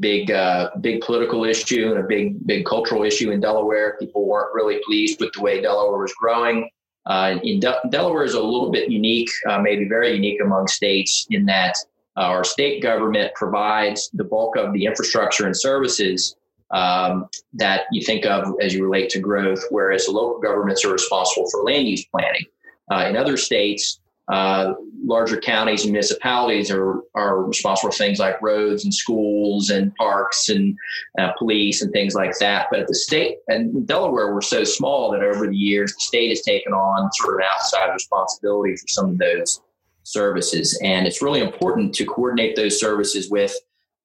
big, 0.00 0.30
uh, 0.30 0.70
big 0.80 1.02
political 1.02 1.44
issue 1.44 1.90
and 1.90 1.98
a 1.98 2.06
big, 2.06 2.46
big 2.46 2.64
cultural 2.64 3.02
issue 3.02 3.30
in 3.30 3.40
Delaware. 3.40 3.96
People 3.98 4.26
weren't 4.26 4.54
really 4.54 4.80
pleased 4.84 5.20
with 5.20 5.32
the 5.34 5.42
way 5.42 5.60
Delaware 5.60 6.00
was 6.00 6.14
growing. 6.14 6.68
Uh, 7.04 7.38
in 7.42 7.60
De- 7.60 7.80
Delaware 7.90 8.24
is 8.24 8.34
a 8.34 8.42
little 8.42 8.70
bit 8.70 8.90
unique, 8.90 9.30
uh, 9.48 9.58
maybe 9.58 9.88
very 9.88 10.14
unique 10.14 10.40
among 10.42 10.68
states, 10.68 11.26
in 11.30 11.46
that 11.46 11.74
uh, 12.18 12.22
our 12.22 12.42
state 12.42 12.82
government 12.82 13.32
provides 13.34 14.10
the 14.12 14.24
bulk 14.24 14.56
of 14.56 14.72
the 14.72 14.84
infrastructure 14.86 15.46
and 15.46 15.56
services 15.56 16.34
um, 16.72 17.28
that 17.54 17.82
you 17.92 18.02
think 18.04 18.26
of 18.26 18.54
as 18.60 18.74
you 18.74 18.82
relate 18.82 19.08
to 19.10 19.20
growth, 19.20 19.62
whereas 19.70 20.08
local 20.08 20.40
governments 20.40 20.84
are 20.84 20.92
responsible 20.92 21.48
for 21.48 21.62
land 21.62 21.86
use 21.86 22.04
planning. 22.06 22.44
Uh, 22.90 23.06
in 23.08 23.16
other 23.16 23.36
states, 23.36 24.00
uh, 24.32 24.74
larger 25.04 25.40
counties 25.40 25.84
and 25.84 25.92
municipalities 25.92 26.72
are, 26.72 27.02
are 27.14 27.44
responsible 27.44 27.92
for 27.92 27.96
things 27.96 28.18
like 28.18 28.42
roads 28.42 28.82
and 28.82 28.92
schools 28.92 29.70
and 29.70 29.94
parks 29.94 30.48
and 30.48 30.76
uh, 31.20 31.30
police 31.38 31.82
and 31.82 31.92
things 31.92 32.14
like 32.14 32.36
that. 32.40 32.66
But 32.70 32.80
at 32.80 32.88
the 32.88 32.96
state 32.96 33.36
and 33.46 33.86
Delaware, 33.86 34.34
we're 34.34 34.40
so 34.42 34.64
small 34.64 35.12
that 35.12 35.22
over 35.22 35.46
the 35.46 35.56
years, 35.56 35.94
the 35.94 36.00
state 36.00 36.30
has 36.30 36.42
taken 36.42 36.72
on 36.72 37.10
sort 37.12 37.36
of 37.36 37.46
outside 37.54 37.92
responsibility 37.92 38.76
for 38.76 38.88
some 38.88 39.10
of 39.10 39.18
those 39.18 39.62
services. 40.08 40.78
And 40.82 41.06
it's 41.06 41.22
really 41.22 41.40
important 41.40 41.94
to 41.96 42.04
coordinate 42.04 42.56
those 42.56 42.80
services 42.80 43.30
with 43.30 43.54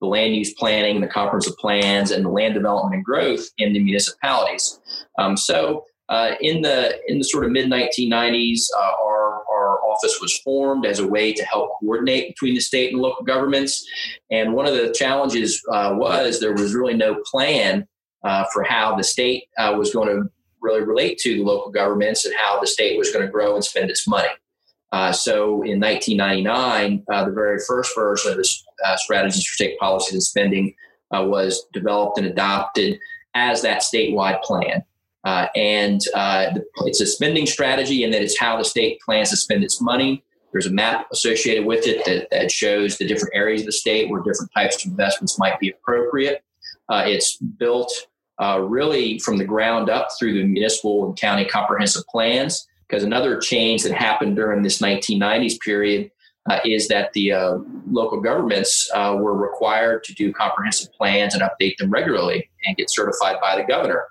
the 0.02 0.08
land 0.08 0.36
use 0.36 0.54
planning, 0.54 1.00
the 1.00 1.08
comprehensive 1.08 1.58
plans, 1.58 2.12
and 2.12 2.26
the 2.26 2.30
land 2.30 2.54
development 2.54 2.96
and 2.96 3.06
growth 3.06 3.50
in 3.58 3.74
the 3.74 3.80
municipalities. 3.80 4.80
Um, 5.18 5.38
so, 5.38 5.86
uh, 6.10 6.36
in 6.42 6.62
the 6.62 7.00
in 7.08 7.18
the 7.18 7.24
sort 7.24 7.46
of 7.46 7.52
mid 7.52 7.70
1990s, 7.70 8.66
uh, 8.78 8.92
our 9.02 9.44
our 9.50 9.82
office 9.84 10.20
was 10.22 10.38
formed 10.40 10.86
as 10.86 11.00
a 11.00 11.08
way 11.08 11.32
to 11.32 11.44
help 11.46 11.72
coordinate 11.80 12.28
between 12.30 12.54
the 12.54 12.60
state 12.60 12.92
and 12.92 13.02
local 13.02 13.24
governments. 13.24 13.86
And 14.30 14.54
one 14.54 14.68
of 14.68 14.74
the 14.74 14.94
challenges 14.94 15.64
uh, 15.72 15.94
was 15.96 16.42
there 16.42 16.54
was 16.54 16.76
really 16.76 16.96
no 16.96 17.22
plan 17.32 17.88
uh, 18.24 18.44
for 18.52 18.64
how 18.64 18.96
the 18.96 19.04
state 19.04 19.46
uh, 19.58 19.74
was 19.78 19.94
going 19.94 20.10
to 20.10 20.30
really 20.62 20.82
relate 20.82 21.18
to 21.20 21.36
the 21.36 21.44
local 21.44 21.72
governments 21.72 22.26
and 22.26 22.36
how 22.36 22.60
the 22.60 22.68
state 22.68 22.98
was 22.98 23.12
going 23.12 23.26
to 23.26 23.32
grow 23.32 23.56
and 23.56 23.64
spend 23.64 23.90
its 23.90 24.08
money. 24.08 24.30
Uh, 24.94 25.12
so 25.12 25.64
in 25.64 25.80
1999, 25.80 27.04
uh, 27.12 27.26
the 27.26 27.32
very 27.32 27.58
first 27.68 27.96
version 27.96 28.32
of 28.32 28.38
the 28.38 28.48
uh, 28.86 28.96
strategies 28.96 29.44
for 29.44 29.56
state 29.56 29.78
policies 29.80 30.14
and 30.14 30.22
spending 30.22 30.76
uh, 31.12 31.24
was 31.24 31.66
developed 31.74 32.20
and 32.20 32.28
adopted 32.28 33.00
as 33.34 33.64
that 33.64 33.82
statewide 33.82 34.40
plan. 34.44 34.84
Uh, 35.24 35.48
and 35.56 36.02
uh, 36.14 36.54
it's 36.86 37.02
a 37.02 37.08
spending 37.08 37.48
strategy, 37.48 38.04
and 38.04 38.14
that 38.14 38.22
it's 38.22 38.38
how 38.38 38.56
the 38.56 38.64
state 38.64 39.00
plans 39.02 39.32
to 39.32 39.36
spend 39.36 39.64
its 39.64 39.82
money. 39.82 40.24
There's 40.52 40.68
a 40.68 40.72
map 40.72 41.08
associated 41.12 41.66
with 41.66 41.88
it 41.88 42.06
that, 42.06 42.28
that 42.30 42.52
shows 42.52 43.00
the 43.00 43.08
different 43.08 43.34
areas 43.34 43.62
of 43.62 43.68
the 43.68 43.72
state 43.72 44.12
where 44.12 44.22
different 44.22 44.52
types 44.56 44.86
of 44.86 44.92
investments 44.92 45.40
might 45.40 45.60
be 45.60 45.70
appropriate. 45.70 46.44
it's 46.92 47.38
built 47.38 47.92
really 48.60 49.18
from 49.20 49.38
the 49.38 49.46
ground 49.46 49.90
up 49.90 50.10
through 50.20 50.34
the 50.34 50.44
municipal 50.44 51.08
and 51.08 51.18
county 51.18 51.46
comprehensive 51.46 52.04
plans 52.12 52.68
because 52.94 53.04
another 53.04 53.40
change 53.40 53.82
that 53.82 53.92
happened 53.92 54.36
during 54.36 54.62
this 54.62 54.80
1990s 54.80 55.60
period 55.60 56.12
uh, 56.48 56.60
is 56.64 56.88
that 56.90 57.12
the 57.14 57.32
uh, 57.32 57.58
local 57.90 58.22
governments 58.22 58.88
uh, 58.94 59.16
were 59.20 59.36
required 59.36 60.04
to 60.04 60.14
do 60.14 60.32
comprehensive 60.32 60.94
plans 60.94 61.34
and 61.34 61.42
update 61.42 61.76
them 61.78 61.90
regularly 61.90 62.48
and 62.66 62.78
get 62.78 62.92
certified 62.92 63.38
by 63.42 63.56
the 63.56 63.64
governor. 63.64 64.04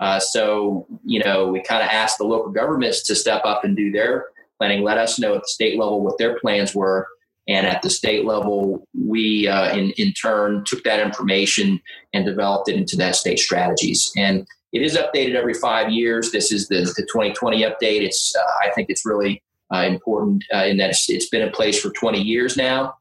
Uh, 0.00 0.18
so, 0.18 0.84
you 1.04 1.22
know, 1.22 1.46
we 1.46 1.62
kind 1.62 1.80
of 1.80 1.88
asked 1.90 2.18
the 2.18 2.24
local 2.24 2.50
governments 2.50 3.04
to 3.04 3.14
step 3.14 3.42
up 3.44 3.62
and 3.62 3.76
do 3.76 3.92
their 3.92 4.26
planning, 4.58 4.82
let 4.82 4.98
us 4.98 5.16
know 5.16 5.36
at 5.36 5.42
the 5.42 5.48
state 5.48 5.78
level 5.78 6.02
what 6.02 6.18
their 6.18 6.36
plans 6.40 6.74
were. 6.74 7.06
And 7.46 7.68
at 7.68 7.82
the 7.82 7.90
state 7.90 8.24
level, 8.24 8.84
we 8.98 9.46
uh, 9.46 9.76
in, 9.76 9.92
in 9.92 10.12
turn 10.12 10.64
took 10.64 10.82
that 10.82 10.98
information 10.98 11.80
and 12.12 12.24
developed 12.24 12.68
it 12.68 12.74
into 12.74 12.96
that 12.96 13.14
state 13.14 13.38
strategies. 13.38 14.10
And 14.16 14.44
it 14.74 14.82
is 14.82 14.96
updated 14.96 15.36
every 15.36 15.54
five 15.54 15.88
years. 15.88 16.32
This 16.32 16.50
is 16.50 16.66
the, 16.66 16.80
the 16.96 17.06
2020 17.10 17.62
update. 17.62 18.02
It's 18.02 18.34
uh, 18.36 18.66
I 18.66 18.70
think 18.72 18.90
it's 18.90 19.06
really 19.06 19.40
uh, 19.72 19.82
important 19.82 20.44
uh, 20.52 20.64
in 20.64 20.76
that 20.78 20.90
it's, 20.90 21.08
it's 21.08 21.28
been 21.28 21.42
in 21.42 21.50
place 21.50 21.80
for 21.80 21.90
20 21.90 22.20
years 22.20 22.56
now. 22.56 22.96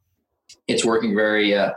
It's 0.67 0.85
working 0.85 1.15
very 1.15 1.55
uh, 1.55 1.73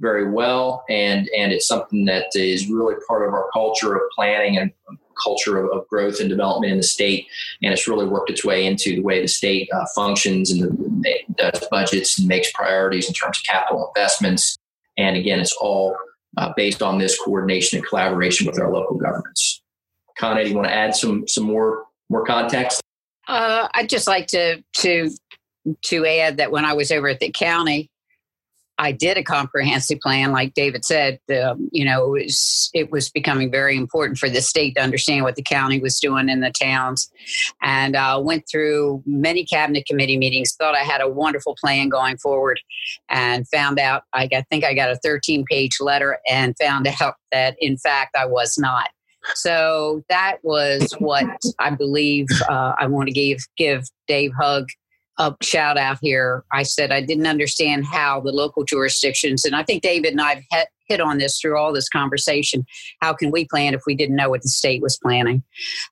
very 0.00 0.30
well, 0.30 0.84
and 0.90 1.30
and 1.36 1.52
it's 1.52 1.66
something 1.66 2.04
that 2.06 2.26
is 2.34 2.68
really 2.68 2.96
part 3.06 3.26
of 3.26 3.32
our 3.32 3.48
culture 3.52 3.94
of 3.94 4.02
planning 4.14 4.58
and 4.58 4.72
culture 5.22 5.58
of, 5.58 5.70
of 5.70 5.88
growth 5.88 6.20
and 6.20 6.28
development 6.28 6.72
in 6.72 6.76
the 6.76 6.82
state. 6.82 7.26
And 7.62 7.72
it's 7.72 7.88
really 7.88 8.06
worked 8.06 8.30
its 8.30 8.44
way 8.44 8.66
into 8.66 8.96
the 8.96 9.02
way 9.02 9.22
the 9.22 9.28
state 9.28 9.68
uh, 9.72 9.86
functions 9.94 10.50
and 10.50 10.62
the, 10.62 11.14
does 11.36 11.64
budgets 11.70 12.18
and 12.18 12.26
makes 12.28 12.50
priorities 12.52 13.06
in 13.08 13.14
terms 13.14 13.38
of 13.38 13.44
capital 13.44 13.92
investments. 13.94 14.58
And 14.98 15.16
again, 15.16 15.40
it's 15.40 15.56
all 15.58 15.96
uh, 16.36 16.52
based 16.56 16.82
on 16.82 16.98
this 16.98 17.18
coordination 17.18 17.78
and 17.78 17.86
collaboration 17.86 18.46
with 18.46 18.60
our 18.60 18.70
local 18.70 18.96
governments. 18.96 19.62
Connie, 20.18 20.48
you 20.48 20.54
want 20.54 20.68
to 20.68 20.74
add 20.74 20.94
some 20.94 21.26
some 21.26 21.44
more 21.44 21.84
more 22.08 22.24
context? 22.24 22.80
Uh, 23.28 23.68
I'd 23.74 23.88
just 23.88 24.06
like 24.06 24.26
to 24.28 24.62
to 24.74 25.10
to 25.82 26.06
add 26.06 26.36
that 26.38 26.50
when 26.50 26.64
I 26.64 26.72
was 26.74 26.90
over 26.90 27.08
at 27.08 27.20
the 27.20 27.30
county, 27.30 27.90
I 28.78 28.92
did 28.92 29.16
a 29.16 29.22
comprehensive 29.22 30.00
plan, 30.00 30.32
like 30.32 30.54
David 30.54 30.84
said. 30.84 31.18
Um, 31.30 31.68
you 31.72 31.84
know, 31.84 32.14
it 32.14 32.24
was 32.24 32.70
it 32.74 32.90
was 32.90 33.08
becoming 33.08 33.50
very 33.50 33.76
important 33.76 34.18
for 34.18 34.28
the 34.28 34.42
state 34.42 34.74
to 34.76 34.82
understand 34.82 35.24
what 35.24 35.36
the 35.36 35.42
county 35.42 35.80
was 35.80 35.98
doing 35.98 36.28
in 36.28 36.40
the 36.40 36.50
towns, 36.50 37.10
and 37.62 37.96
uh, 37.96 38.20
went 38.22 38.44
through 38.50 39.02
many 39.06 39.44
cabinet 39.44 39.86
committee 39.86 40.18
meetings. 40.18 40.54
Thought 40.54 40.74
I 40.74 40.82
had 40.82 41.00
a 41.00 41.08
wonderful 41.08 41.56
plan 41.58 41.88
going 41.88 42.18
forward, 42.18 42.60
and 43.08 43.48
found 43.48 43.78
out 43.78 44.02
I, 44.12 44.26
got, 44.26 44.38
I 44.38 44.42
think 44.50 44.64
I 44.64 44.74
got 44.74 44.90
a 44.90 44.96
13 44.96 45.44
page 45.48 45.78
letter, 45.80 46.18
and 46.28 46.54
found 46.58 46.86
out 47.00 47.14
that 47.32 47.56
in 47.60 47.78
fact 47.78 48.16
I 48.16 48.26
was 48.26 48.58
not. 48.58 48.90
So 49.34 50.04
that 50.08 50.38
was 50.42 50.92
what 50.98 51.26
I 51.58 51.70
believe 51.70 52.26
uh, 52.48 52.74
I 52.78 52.86
want 52.86 53.08
to 53.08 53.12
give 53.12 53.38
give 53.56 53.84
Dave 54.06 54.32
Hugg 54.38 54.68
a 55.18 55.34
shout 55.42 55.78
out 55.78 55.98
here. 56.00 56.44
I 56.52 56.62
said 56.62 56.92
I 56.92 57.00
didn't 57.00 57.26
understand 57.26 57.86
how 57.86 58.20
the 58.20 58.32
local 58.32 58.64
jurisdictions, 58.64 59.44
and 59.44 59.54
I 59.54 59.62
think 59.62 59.82
David 59.82 60.12
and 60.12 60.20
I've 60.20 60.42
hit, 60.50 60.68
hit 60.88 61.00
on 61.00 61.18
this 61.18 61.40
through 61.40 61.58
all 61.58 61.72
this 61.72 61.88
conversation. 61.88 62.64
How 63.00 63.12
can 63.12 63.30
we 63.30 63.46
plan 63.46 63.74
if 63.74 63.82
we 63.86 63.94
didn't 63.94 64.16
know 64.16 64.30
what 64.30 64.42
the 64.42 64.48
state 64.48 64.82
was 64.82 64.98
planning? 65.02 65.42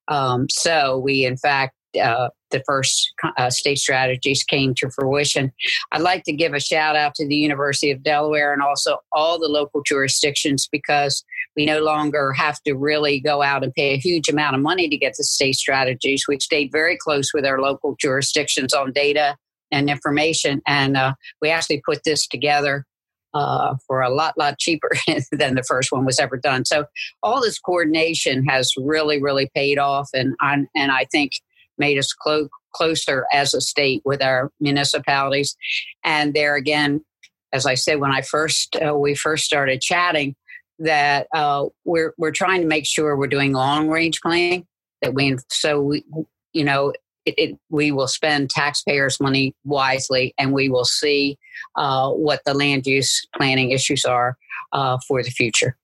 Um, 0.08 0.48
so 0.50 0.98
we, 0.98 1.24
in 1.24 1.36
fact, 1.36 1.74
uh, 2.00 2.28
the 2.54 2.62
first 2.64 3.12
uh, 3.36 3.50
state 3.50 3.78
strategies 3.78 4.44
came 4.44 4.74
to 4.74 4.88
fruition. 4.88 5.52
I'd 5.92 6.02
like 6.02 6.22
to 6.24 6.32
give 6.32 6.54
a 6.54 6.60
shout 6.60 6.94
out 6.94 7.14
to 7.16 7.26
the 7.26 7.34
University 7.34 7.90
of 7.90 8.02
Delaware 8.02 8.52
and 8.52 8.62
also 8.62 8.98
all 9.12 9.40
the 9.40 9.48
local 9.48 9.82
jurisdictions 9.82 10.68
because 10.70 11.24
we 11.56 11.66
no 11.66 11.80
longer 11.80 12.32
have 12.32 12.62
to 12.62 12.74
really 12.74 13.20
go 13.20 13.42
out 13.42 13.64
and 13.64 13.74
pay 13.74 13.94
a 13.94 13.98
huge 13.98 14.28
amount 14.28 14.54
of 14.54 14.62
money 14.62 14.88
to 14.88 14.96
get 14.96 15.14
the 15.16 15.24
state 15.24 15.56
strategies. 15.56 16.26
We've 16.28 16.40
stayed 16.40 16.70
very 16.70 16.96
close 16.96 17.34
with 17.34 17.44
our 17.44 17.60
local 17.60 17.96
jurisdictions 18.00 18.72
on 18.72 18.92
data 18.92 19.36
and 19.72 19.90
information, 19.90 20.62
and 20.66 20.96
uh, 20.96 21.14
we 21.42 21.50
actually 21.50 21.82
put 21.84 22.04
this 22.04 22.28
together 22.28 22.84
uh, 23.32 23.74
for 23.88 24.00
a 24.00 24.10
lot, 24.10 24.38
lot 24.38 24.60
cheaper 24.60 24.90
than 25.32 25.56
the 25.56 25.64
first 25.64 25.90
one 25.90 26.04
was 26.04 26.20
ever 26.20 26.36
done. 26.36 26.64
So 26.64 26.86
all 27.20 27.42
this 27.42 27.58
coordination 27.58 28.44
has 28.44 28.72
really, 28.76 29.20
really 29.20 29.50
paid 29.56 29.76
off, 29.76 30.08
and 30.14 30.36
I, 30.40 30.66
and 30.76 30.92
I 30.92 31.06
think 31.10 31.32
made 31.78 31.98
us 31.98 32.12
clo- 32.12 32.48
closer 32.72 33.26
as 33.32 33.54
a 33.54 33.60
state 33.60 34.02
with 34.04 34.22
our 34.22 34.50
municipalities. 34.60 35.56
And 36.04 36.34
there 36.34 36.56
again, 36.56 37.04
as 37.52 37.66
I 37.66 37.74
said 37.74 38.00
when 38.00 38.12
I 38.12 38.22
first 38.22 38.76
uh, 38.76 38.94
we 38.94 39.14
first 39.14 39.44
started 39.44 39.80
chatting, 39.80 40.34
that 40.80 41.28
uh, 41.32 41.66
we're 41.84 42.14
we're 42.18 42.32
trying 42.32 42.60
to 42.62 42.66
make 42.66 42.86
sure 42.86 43.16
we're 43.16 43.26
doing 43.28 43.52
long 43.52 43.88
range 43.88 44.20
planning. 44.20 44.66
That 45.02 45.14
we 45.14 45.36
so 45.50 45.80
we 45.80 46.04
you 46.52 46.64
know 46.64 46.92
it, 47.24 47.34
it, 47.38 47.58
we 47.70 47.90
will 47.90 48.08
spend 48.08 48.50
taxpayers' 48.50 49.20
money 49.20 49.54
wisely, 49.64 50.34
and 50.36 50.52
we 50.52 50.68
will 50.68 50.84
see 50.84 51.38
uh, 51.76 52.10
what 52.10 52.40
the 52.44 52.54
land 52.54 52.86
use 52.86 53.26
planning 53.36 53.70
issues 53.70 54.04
are 54.04 54.36
uh, 54.72 54.98
for 55.06 55.22
the 55.22 55.30
future. 55.30 55.76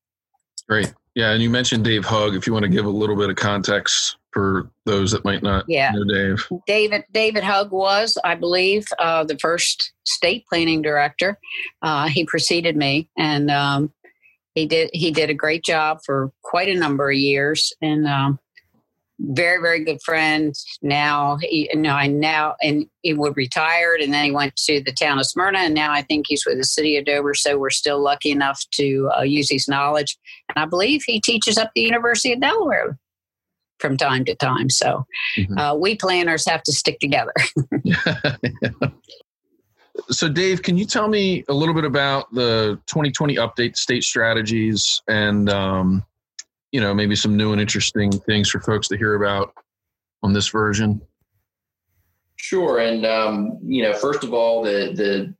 Great. 0.68 0.92
Yeah, 1.14 1.32
and 1.32 1.42
you 1.42 1.50
mentioned 1.50 1.84
Dave 1.84 2.04
Hugg. 2.04 2.34
If 2.34 2.46
you 2.46 2.52
want 2.52 2.64
to 2.64 2.68
give 2.68 2.84
a 2.84 2.90
little 2.90 3.16
bit 3.16 3.30
of 3.30 3.36
context 3.36 4.16
for 4.32 4.70
those 4.86 5.10
that 5.12 5.24
might 5.24 5.42
not 5.42 5.64
yeah. 5.68 5.90
know 5.92 6.04
Dave. 6.04 6.46
David 6.66 7.04
David 7.12 7.44
Hugg 7.44 7.70
was, 7.70 8.18
I 8.24 8.34
believe, 8.34 8.86
uh, 8.98 9.24
the 9.24 9.38
first 9.38 9.92
state 10.04 10.44
planning 10.48 10.82
director. 10.82 11.38
Uh, 11.82 12.08
he 12.08 12.24
preceded 12.24 12.76
me, 12.76 13.08
and 13.18 13.50
um, 13.50 13.92
he 14.54 14.66
did 14.66 14.90
he 14.92 15.10
did 15.10 15.30
a 15.30 15.34
great 15.34 15.64
job 15.64 15.98
for 16.04 16.32
quite 16.42 16.68
a 16.68 16.78
number 16.78 17.10
of 17.10 17.16
years, 17.16 17.72
and 17.82 18.06
um, 18.06 18.38
very 19.18 19.60
very 19.60 19.84
good 19.84 20.00
friend. 20.04 20.54
Now 20.82 21.38
he 21.40 21.68
you 21.72 21.80
know 21.80 21.94
I 21.94 22.06
now 22.06 22.54
and 22.62 22.86
he 23.02 23.14
would 23.14 23.36
retired, 23.36 24.00
and 24.00 24.14
then 24.14 24.24
he 24.24 24.30
went 24.30 24.54
to 24.66 24.80
the 24.80 24.92
town 24.92 25.18
of 25.18 25.26
Smyrna, 25.26 25.58
and 25.58 25.74
now 25.74 25.92
I 25.92 26.02
think 26.02 26.26
he's 26.28 26.44
with 26.46 26.58
the 26.58 26.64
city 26.64 26.96
of 26.96 27.04
Dover. 27.04 27.34
So 27.34 27.58
we're 27.58 27.70
still 27.70 28.00
lucky 28.00 28.30
enough 28.30 28.62
to 28.72 29.10
uh, 29.18 29.22
use 29.22 29.50
his 29.50 29.68
knowledge, 29.68 30.16
and 30.48 30.62
I 30.62 30.66
believe 30.66 31.02
he 31.04 31.20
teaches 31.20 31.58
up 31.58 31.70
the 31.74 31.82
University 31.82 32.32
of 32.32 32.40
Delaware 32.40 32.98
from 33.80 33.96
time 33.96 34.24
to 34.26 34.34
time. 34.34 34.70
So 34.70 35.04
mm-hmm. 35.38 35.58
uh, 35.58 35.74
we 35.74 35.96
planners 35.96 36.46
have 36.48 36.62
to 36.64 36.72
stick 36.72 37.00
together. 37.00 37.34
So, 40.10 40.28
Dave, 40.28 40.62
can 40.62 40.76
you 40.76 40.86
tell 40.86 41.08
me 41.08 41.44
a 41.48 41.52
little 41.52 41.74
bit 41.74 41.84
about 41.84 42.32
the 42.32 42.80
2020 42.86 43.36
update 43.36 43.76
state 43.76 44.02
strategies 44.02 45.00
and, 45.08 45.48
um, 45.50 46.04
you 46.72 46.80
know, 46.80 46.94
maybe 46.94 47.14
some 47.14 47.36
new 47.36 47.52
and 47.52 47.60
interesting 47.60 48.10
things 48.10 48.48
for 48.48 48.60
folks 48.60 48.88
to 48.88 48.96
hear 48.96 49.14
about 49.14 49.54
on 50.22 50.32
this 50.32 50.48
version? 50.48 51.00
Sure. 52.36 52.78
And, 52.78 53.04
um, 53.04 53.58
you 53.62 53.82
know, 53.82 53.92
first 53.92 54.24
of 54.24 54.32
all, 54.32 54.62
the, 54.62 54.92
the 54.94 55.34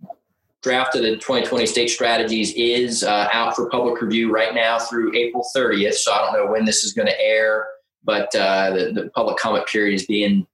draft 0.63 0.95
of 0.95 1.03
the 1.03 1.17
2020 1.17 1.67
state 1.67 1.89
strategies 1.89 2.53
is 2.55 3.03
uh, 3.03 3.29
out 3.33 3.57
for 3.57 3.69
public 3.71 4.01
review 4.03 4.33
right 4.33 4.55
now 4.55 4.79
through 4.79 5.17
April 5.17 5.45
30th. 5.57 5.95
So 5.95 6.13
I 6.13 6.19
don't 6.19 6.33
know 6.35 6.53
when 6.53 6.65
this 6.65 6.85
is 6.85 6.93
going 6.93 7.09
to 7.09 7.21
air 7.21 7.67
but 8.05 8.35
uh, 8.35 8.71
the, 8.71 8.93
the, 8.93 9.11
public 9.11 9.37
comment 9.37 9.67
period 9.67 9.95
is 9.95 10.07
being 10.07 10.47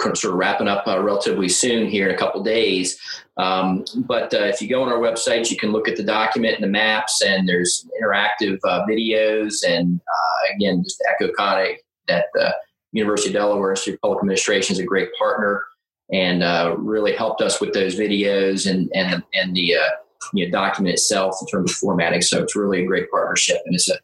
sort 0.00 0.24
of 0.24 0.34
wrapping 0.34 0.68
up 0.68 0.86
uh, 0.86 1.00
relatively 1.00 1.48
soon 1.48 1.86
here 1.86 2.08
in 2.08 2.14
a 2.14 2.18
couple 2.18 2.42
days. 2.42 2.98
Um, 3.36 3.84
but 3.96 4.34
uh, 4.34 4.44
if 4.44 4.60
you 4.60 4.68
go 4.68 4.82
on 4.82 4.88
our 4.88 4.98
website, 4.98 5.50
you 5.50 5.56
can 5.56 5.72
look 5.72 5.88
at 5.88 5.96
the 5.96 6.02
document 6.02 6.54
and 6.54 6.64
the 6.64 6.68
maps, 6.68 7.22
and 7.22 7.48
there's 7.48 7.86
interactive 8.02 8.58
uh, 8.64 8.84
videos. 8.88 9.64
And 9.66 10.00
uh, 10.00 10.54
again, 10.54 10.82
just 10.82 11.02
echo 11.08 11.32
Connie, 11.32 11.78
that 12.08 12.26
the 12.34 12.54
University 12.92 13.30
of 13.30 13.34
Delaware 13.34 13.70
Institute 13.70 13.94
of 13.94 14.00
Public 14.02 14.18
Administration 14.18 14.74
is 14.74 14.80
a 14.80 14.84
great 14.84 15.08
partner 15.18 15.64
and 16.12 16.42
uh, 16.42 16.74
really 16.78 17.14
helped 17.14 17.40
us 17.40 17.60
with 17.60 17.72
those 17.72 17.96
videos 17.96 18.70
and 18.70 18.90
and 18.94 19.22
and 19.34 19.56
the 19.56 19.76
you 20.32 20.44
know, 20.44 20.50
document 20.50 20.94
itself 20.94 21.36
in 21.40 21.46
terms 21.46 21.70
of 21.70 21.76
formatting. 21.76 22.20
So 22.20 22.42
it's 22.42 22.56
really 22.56 22.82
a 22.82 22.86
great 22.86 23.10
partnership, 23.10 23.62
and 23.64 23.74
it's 23.74 23.88
a 23.88 23.98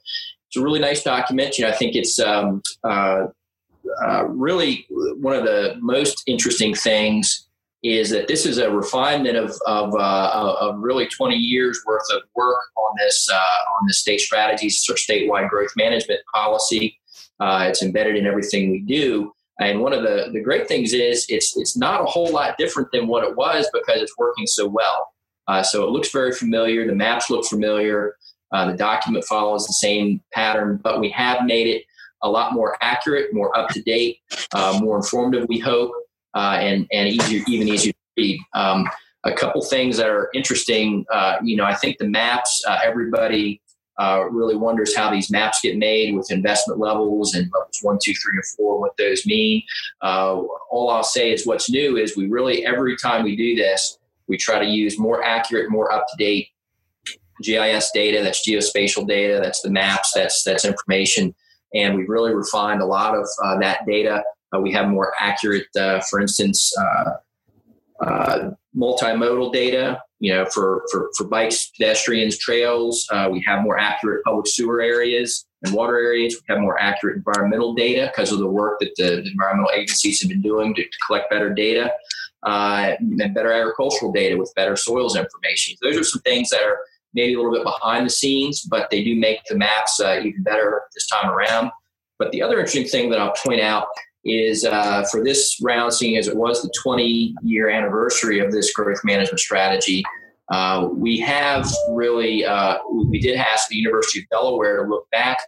it's 0.48 0.56
a 0.56 0.62
really 0.62 0.80
nice 0.80 1.02
document. 1.02 1.58
You 1.58 1.64
know, 1.64 1.70
I 1.70 1.74
think 1.74 1.94
it's 1.94 2.18
um, 2.18 2.62
uh, 2.82 4.24
really 4.28 4.86
one 4.88 5.34
of 5.34 5.44
the 5.44 5.76
most 5.80 6.22
interesting 6.26 6.74
things 6.74 7.46
is 7.82 8.10
that 8.10 8.26
this 8.26 8.44
is 8.44 8.58
a 8.58 8.70
refinement 8.70 9.36
of 9.36 9.52
of, 9.66 9.94
uh, 9.94 10.56
of 10.60 10.78
really 10.78 11.06
20 11.06 11.36
years 11.36 11.80
worth 11.86 12.06
of 12.14 12.22
work 12.34 12.58
on 12.76 12.94
this 12.98 13.28
uh, 13.32 13.36
on 13.36 13.86
the 13.86 13.94
state 13.94 14.20
strategies 14.20 14.84
or 14.88 14.94
statewide 14.94 15.48
growth 15.48 15.70
management 15.76 16.20
policy. 16.34 16.98
Uh, 17.40 17.66
it's 17.68 17.82
embedded 17.82 18.16
in 18.16 18.26
everything 18.26 18.70
we 18.70 18.80
do. 18.80 19.32
And 19.60 19.80
one 19.80 19.92
of 19.92 20.02
the, 20.02 20.30
the 20.32 20.40
great 20.40 20.66
things 20.66 20.92
is 20.92 21.26
it's 21.28 21.56
it's 21.56 21.76
not 21.76 22.00
a 22.00 22.04
whole 22.04 22.32
lot 22.32 22.56
different 22.58 22.90
than 22.92 23.06
what 23.06 23.24
it 23.24 23.36
was 23.36 23.68
because 23.72 24.00
it's 24.00 24.16
working 24.18 24.46
so 24.46 24.66
well. 24.66 25.12
Uh, 25.46 25.62
so 25.62 25.84
it 25.84 25.90
looks 25.90 26.10
very 26.10 26.32
familiar. 26.32 26.86
The 26.86 26.94
maps 26.94 27.30
look 27.30 27.44
familiar. 27.46 28.16
Uh, 28.52 28.70
the 28.70 28.76
document 28.76 29.24
follows 29.24 29.66
the 29.66 29.72
same 29.74 30.20
pattern, 30.32 30.80
but 30.82 31.00
we 31.00 31.10
have 31.10 31.44
made 31.44 31.66
it 31.66 31.82
a 32.22 32.28
lot 32.28 32.52
more 32.52 32.76
accurate, 32.80 33.32
more 33.32 33.56
up 33.56 33.68
to 33.70 33.82
date, 33.82 34.18
uh, 34.54 34.78
more 34.82 34.96
informative. 34.96 35.46
We 35.48 35.58
hope, 35.58 35.92
uh, 36.34 36.58
and 36.60 36.86
and 36.92 37.08
easier, 37.08 37.42
even 37.46 37.68
easier 37.68 37.92
to 37.92 37.98
read. 38.16 38.40
Um, 38.54 38.88
a 39.24 39.32
couple 39.32 39.62
things 39.62 39.96
that 39.96 40.08
are 40.08 40.30
interesting. 40.34 41.04
Uh, 41.12 41.36
you 41.42 41.56
know, 41.56 41.64
I 41.64 41.74
think 41.74 41.98
the 41.98 42.08
maps. 42.08 42.62
Uh, 42.66 42.78
everybody 42.82 43.60
uh, 44.00 44.24
really 44.30 44.56
wonders 44.56 44.96
how 44.96 45.10
these 45.10 45.30
maps 45.30 45.60
get 45.60 45.76
made 45.76 46.14
with 46.14 46.30
investment 46.30 46.78
levels 46.78 47.34
and 47.34 47.50
levels 47.52 47.78
one, 47.82 47.98
two, 48.02 48.14
three, 48.14 48.34
and 48.34 48.46
four. 48.56 48.80
What 48.80 48.96
those 48.96 49.26
mean. 49.26 49.62
All 50.02 50.90
I'll 50.90 51.02
say 51.02 51.32
is 51.32 51.46
what's 51.46 51.68
new 51.70 51.96
is 51.96 52.16
we 52.16 52.28
really 52.28 52.64
every 52.64 52.96
time 52.96 53.24
we 53.24 53.36
do 53.36 53.54
this, 53.56 53.98
we 54.28 54.36
try 54.36 54.58
to 54.58 54.66
use 54.66 54.98
more 54.98 55.22
accurate, 55.22 55.70
more 55.70 55.92
up 55.92 56.06
to 56.08 56.16
date 56.16 56.48
GIS 57.42 57.90
data. 57.92 58.22
That's 58.22 58.46
geospatial 58.46 59.06
data. 59.06 59.40
That's 59.42 59.62
the 59.62 59.70
maps. 59.70 60.12
That's 60.14 60.42
that's 60.42 60.64
information 60.64 61.34
and 61.74 61.96
we've 61.96 62.08
really 62.08 62.34
refined 62.34 62.82
a 62.82 62.86
lot 62.86 63.14
of 63.14 63.26
uh, 63.42 63.58
that 63.58 63.86
data. 63.86 64.22
Uh, 64.54 64.60
we 64.60 64.72
have 64.72 64.88
more 64.88 65.12
accurate, 65.18 65.66
uh, 65.78 66.00
for 66.08 66.20
instance, 66.20 66.72
uh, 66.78 67.10
uh, 68.04 68.50
multimodal 68.76 69.52
data. 69.52 70.00
You 70.20 70.34
know, 70.34 70.46
for 70.46 70.82
for 70.90 71.10
for 71.16 71.24
bikes, 71.24 71.70
pedestrians, 71.78 72.38
trails. 72.38 73.06
Uh, 73.12 73.28
we 73.30 73.40
have 73.46 73.62
more 73.62 73.78
accurate 73.78 74.24
public 74.24 74.48
sewer 74.48 74.80
areas 74.80 75.46
and 75.62 75.72
water 75.72 75.96
areas. 75.96 76.34
We 76.34 76.54
have 76.54 76.60
more 76.60 76.80
accurate 76.80 77.18
environmental 77.18 77.74
data 77.74 78.10
because 78.10 78.32
of 78.32 78.40
the 78.40 78.48
work 78.48 78.80
that 78.80 78.94
the, 78.96 79.22
the, 79.22 79.30
environmental 79.30 79.70
agencies 79.72 80.20
have 80.22 80.28
been 80.28 80.42
doing 80.42 80.74
to, 80.74 80.82
to 80.82 80.98
collect 81.06 81.30
better 81.30 81.54
data. 81.54 81.92
and 82.42 83.34
better 83.34 83.52
agricultural 83.52 84.10
data 84.10 84.36
with 84.36 84.52
better 84.56 84.74
soils 84.74 85.14
information. 85.14 85.76
Those 85.82 85.96
are 85.96 86.04
some 86.04 86.22
things 86.22 86.50
that 86.50 86.62
are 86.62 86.78
maybe 87.14 87.34
a 87.34 87.36
little 87.36 87.52
bit 87.52 87.64
behind 87.64 88.06
the 88.06 88.10
scenes, 88.10 88.62
but 88.62 88.90
they 88.90 89.02
do 89.02 89.16
make 89.16 89.40
the 89.48 89.56
maps 89.56 90.00
uh, 90.00 90.20
even 90.22 90.42
better 90.42 90.82
this 90.94 91.06
time 91.08 91.30
around. 91.30 91.70
But 92.18 92.32
the 92.32 92.42
other 92.42 92.58
interesting 92.58 92.86
thing 92.86 93.10
that 93.10 93.20
I'll 93.20 93.34
point 93.44 93.60
out 93.60 93.86
is 94.24 94.64
uh, 94.64 95.04
for 95.10 95.22
this 95.22 95.58
round, 95.62 95.94
seeing 95.94 96.16
as 96.16 96.28
it 96.28 96.36
was 96.36 96.62
the 96.62 96.72
20 96.82 97.34
year 97.42 97.68
anniversary 97.68 98.40
of 98.40 98.52
this 98.52 98.72
growth 98.72 99.00
management 99.04 99.40
strategy, 99.40 100.02
uh, 100.50 100.88
we 100.92 101.18
have 101.18 101.70
really, 101.90 102.44
uh, 102.44 102.78
we 102.90 103.20
did 103.20 103.36
ask 103.36 103.68
the 103.68 103.76
University 103.76 104.20
of 104.20 104.28
Delaware 104.30 104.82
to 104.82 104.88
look 104.88 105.08
back 105.10 105.38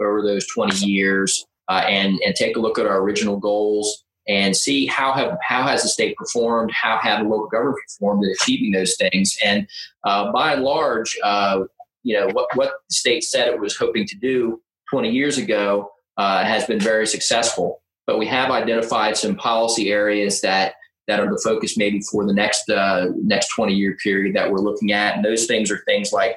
over 0.00 0.22
those 0.22 0.46
20 0.48 0.86
years 0.86 1.46
uh, 1.68 1.82
and, 1.86 2.18
and 2.24 2.34
take 2.34 2.56
a 2.56 2.60
look 2.60 2.78
at 2.78 2.86
our 2.86 3.00
original 3.00 3.38
goals 3.38 4.04
and 4.28 4.56
see 4.56 4.86
how 4.86 5.12
have 5.12 5.38
how 5.42 5.66
has 5.66 5.82
the 5.82 5.88
state 5.88 6.16
performed, 6.16 6.70
how 6.72 6.98
have 6.98 7.22
the 7.22 7.28
local 7.28 7.48
government 7.48 7.78
performed 7.88 8.24
in 8.24 8.30
achieving 8.30 8.72
those 8.72 8.96
things. 8.96 9.36
And 9.44 9.68
uh, 10.04 10.30
by 10.32 10.54
and 10.54 10.62
large, 10.62 11.16
uh, 11.22 11.64
you 12.02 12.18
know 12.18 12.28
what 12.28 12.48
what 12.54 12.72
the 12.88 12.94
state 12.94 13.24
said 13.24 13.48
it 13.48 13.60
was 13.60 13.76
hoping 13.76 14.06
to 14.06 14.16
do 14.16 14.60
20 14.90 15.10
years 15.10 15.38
ago 15.38 15.90
uh, 16.16 16.44
has 16.44 16.66
been 16.66 16.80
very 16.80 17.06
successful. 17.06 17.82
But 18.06 18.18
we 18.18 18.26
have 18.26 18.50
identified 18.50 19.16
some 19.16 19.36
policy 19.36 19.90
areas 19.90 20.40
that 20.40 20.74
that 21.06 21.20
are 21.20 21.30
the 21.30 21.40
focus 21.42 21.76
maybe 21.76 22.00
for 22.10 22.26
the 22.26 22.32
next 22.32 22.68
uh, 22.70 23.06
next 23.16 23.48
20 23.48 23.74
year 23.74 23.96
period 24.02 24.36
that 24.36 24.50
we're 24.50 24.58
looking 24.58 24.92
at. 24.92 25.16
And 25.16 25.24
those 25.24 25.46
things 25.46 25.70
are 25.70 25.78
things 25.86 26.12
like 26.12 26.36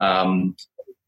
um, 0.00 0.56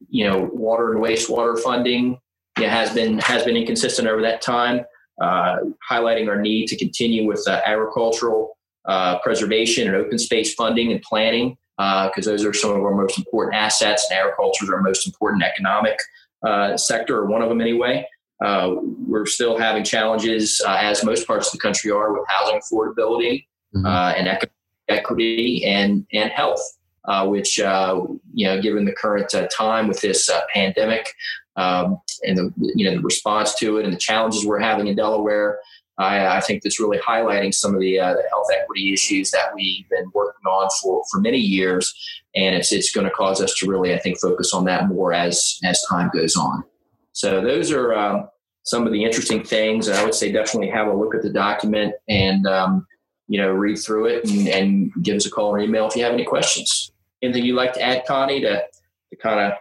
you 0.08 0.28
know 0.28 0.48
water 0.52 0.92
and 0.92 1.02
wastewater 1.02 1.58
funding. 1.58 2.18
It 2.58 2.68
has 2.68 2.92
been 2.94 3.18
has 3.18 3.44
been 3.44 3.56
inconsistent 3.56 4.08
over 4.08 4.22
that 4.22 4.40
time 4.40 4.84
highlighting 5.20 6.28
our 6.28 6.40
need 6.40 6.66
to 6.68 6.76
continue 6.76 7.26
with 7.26 7.46
uh, 7.48 7.60
agricultural 7.64 8.56
uh, 8.86 9.18
preservation 9.20 9.86
and 9.88 9.96
open 9.96 10.18
space 10.18 10.54
funding 10.54 10.92
and 10.92 11.00
planning, 11.02 11.56
because 11.76 12.26
uh, 12.26 12.30
those 12.30 12.44
are 12.44 12.52
some 12.52 12.70
of 12.70 12.82
our 12.82 12.94
most 12.94 13.18
important 13.18 13.54
assets, 13.54 14.06
and 14.10 14.18
agriculture 14.18 14.64
is 14.64 14.70
our 14.70 14.82
most 14.82 15.06
important 15.06 15.42
economic 15.42 15.98
uh, 16.46 16.76
sector, 16.76 17.18
or 17.18 17.26
one 17.26 17.42
of 17.42 17.48
them 17.48 17.60
anyway. 17.60 18.06
Uh, 18.44 18.74
we're 19.06 19.26
still 19.26 19.56
having 19.56 19.84
challenges, 19.84 20.60
as 20.66 21.04
most 21.04 21.26
parts 21.26 21.48
of 21.48 21.52
the 21.52 21.58
country 21.58 21.90
are, 21.90 22.12
with 22.12 22.24
housing 22.28 22.60
affordability 22.60 23.46
mm-hmm. 23.74 23.86
and 23.86 24.28
economic 24.28 24.50
equity 24.88 25.64
and 25.64 26.06
and 26.12 26.30
health. 26.30 26.60
Uh, 27.06 27.26
which 27.26 27.60
uh, 27.60 28.00
you 28.32 28.46
know, 28.46 28.58
given 28.62 28.86
the 28.86 28.92
current 28.92 29.34
uh, 29.34 29.46
time 29.48 29.88
with 29.88 30.00
this 30.00 30.30
pandemic, 30.54 31.12
um, 31.56 32.00
and 32.22 32.36
the 32.36 32.52
you 32.56 32.84
know 32.84 32.96
the 32.96 33.02
response 33.02 33.54
to 33.56 33.78
it 33.78 33.84
and 33.84 33.92
the 33.92 33.98
challenges 33.98 34.44
we're 34.44 34.60
having 34.60 34.86
in 34.86 34.96
Delaware. 34.96 35.58
I, 35.96 36.38
I 36.38 36.40
think 36.40 36.62
that's 36.62 36.80
really 36.80 36.98
highlighting 36.98 37.54
some 37.54 37.72
of 37.72 37.80
the, 37.80 38.00
uh, 38.00 38.14
the, 38.14 38.24
health 38.28 38.48
equity 38.52 38.92
issues 38.92 39.30
that 39.30 39.54
we've 39.54 39.88
been 39.88 40.10
working 40.12 40.44
on 40.44 40.68
for, 40.82 41.04
for 41.08 41.20
many 41.20 41.38
years, 41.38 41.94
and 42.34 42.56
it's 42.56 42.72
it's 42.72 42.90
going 42.90 43.06
to 43.06 43.12
cause 43.12 43.40
us 43.40 43.54
to 43.58 43.70
really 43.70 43.94
I 43.94 43.98
think 43.98 44.18
focus 44.20 44.52
on 44.52 44.64
that 44.64 44.88
more 44.88 45.12
as 45.12 45.58
as 45.64 45.82
time 45.88 46.10
goes 46.12 46.36
on. 46.36 46.64
So 47.12 47.40
those 47.40 47.70
are 47.70 47.94
um, 47.94 48.28
some 48.64 48.86
of 48.86 48.92
the 48.92 49.04
interesting 49.04 49.44
things, 49.44 49.88
I 49.88 50.02
would 50.02 50.14
say 50.14 50.32
definitely 50.32 50.70
have 50.70 50.88
a 50.88 50.92
look 50.92 51.14
at 51.14 51.22
the 51.22 51.30
document 51.30 51.94
and 52.08 52.46
um, 52.46 52.86
you 53.28 53.40
know 53.40 53.52
read 53.52 53.76
through 53.76 54.06
it 54.06 54.28
and, 54.28 54.48
and 54.48 54.92
give 55.02 55.16
us 55.16 55.26
a 55.26 55.30
call 55.30 55.54
or 55.54 55.60
email 55.60 55.86
if 55.86 55.96
you 55.96 56.02
have 56.02 56.12
any 56.12 56.24
questions. 56.24 56.90
Anything 57.22 57.44
you'd 57.44 57.56
like 57.56 57.74
to 57.74 57.82
add, 57.82 58.04
Connie, 58.06 58.40
to 58.40 58.64
to 59.10 59.16
kind 59.16 59.40
of 59.40 59.58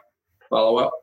follow 0.50 0.78
up? 0.78 1.03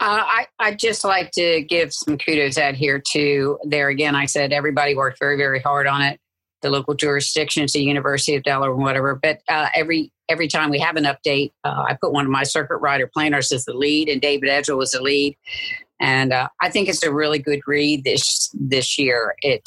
Uh, 0.00 0.24
I, 0.24 0.46
I'd 0.58 0.78
just 0.78 1.04
like 1.04 1.30
to 1.32 1.60
give 1.62 1.92
some 1.92 2.16
kudos 2.16 2.56
out 2.56 2.74
here 2.74 3.02
to 3.12 3.58
there 3.64 3.88
again. 3.88 4.16
I 4.16 4.24
said 4.24 4.50
everybody 4.50 4.94
worked 4.94 5.18
very, 5.18 5.36
very 5.36 5.60
hard 5.60 5.86
on 5.86 6.00
it. 6.00 6.18
The 6.62 6.70
local 6.70 6.94
jurisdictions, 6.94 7.72
the 7.72 7.82
University 7.82 8.34
of 8.34 8.42
Delaware, 8.42 8.72
and 8.72 8.82
whatever. 8.82 9.14
But 9.14 9.40
uh, 9.48 9.68
every 9.74 10.10
every 10.30 10.48
time 10.48 10.70
we 10.70 10.78
have 10.78 10.96
an 10.96 11.04
update, 11.04 11.52
uh, 11.64 11.84
I 11.86 11.98
put 12.00 12.12
one 12.12 12.24
of 12.24 12.30
my 12.30 12.44
circuit 12.44 12.76
rider 12.76 13.06
planners 13.12 13.52
as 13.52 13.66
the 13.66 13.74
lead, 13.74 14.08
and 14.08 14.22
David 14.22 14.48
Edgell 14.48 14.78
was 14.78 14.92
the 14.92 15.02
lead. 15.02 15.36
And 16.00 16.32
uh, 16.32 16.48
I 16.62 16.70
think 16.70 16.88
it's 16.88 17.02
a 17.02 17.12
really 17.12 17.38
good 17.38 17.60
read 17.66 18.04
this 18.04 18.50
this 18.54 18.98
year. 18.98 19.34
It 19.42 19.62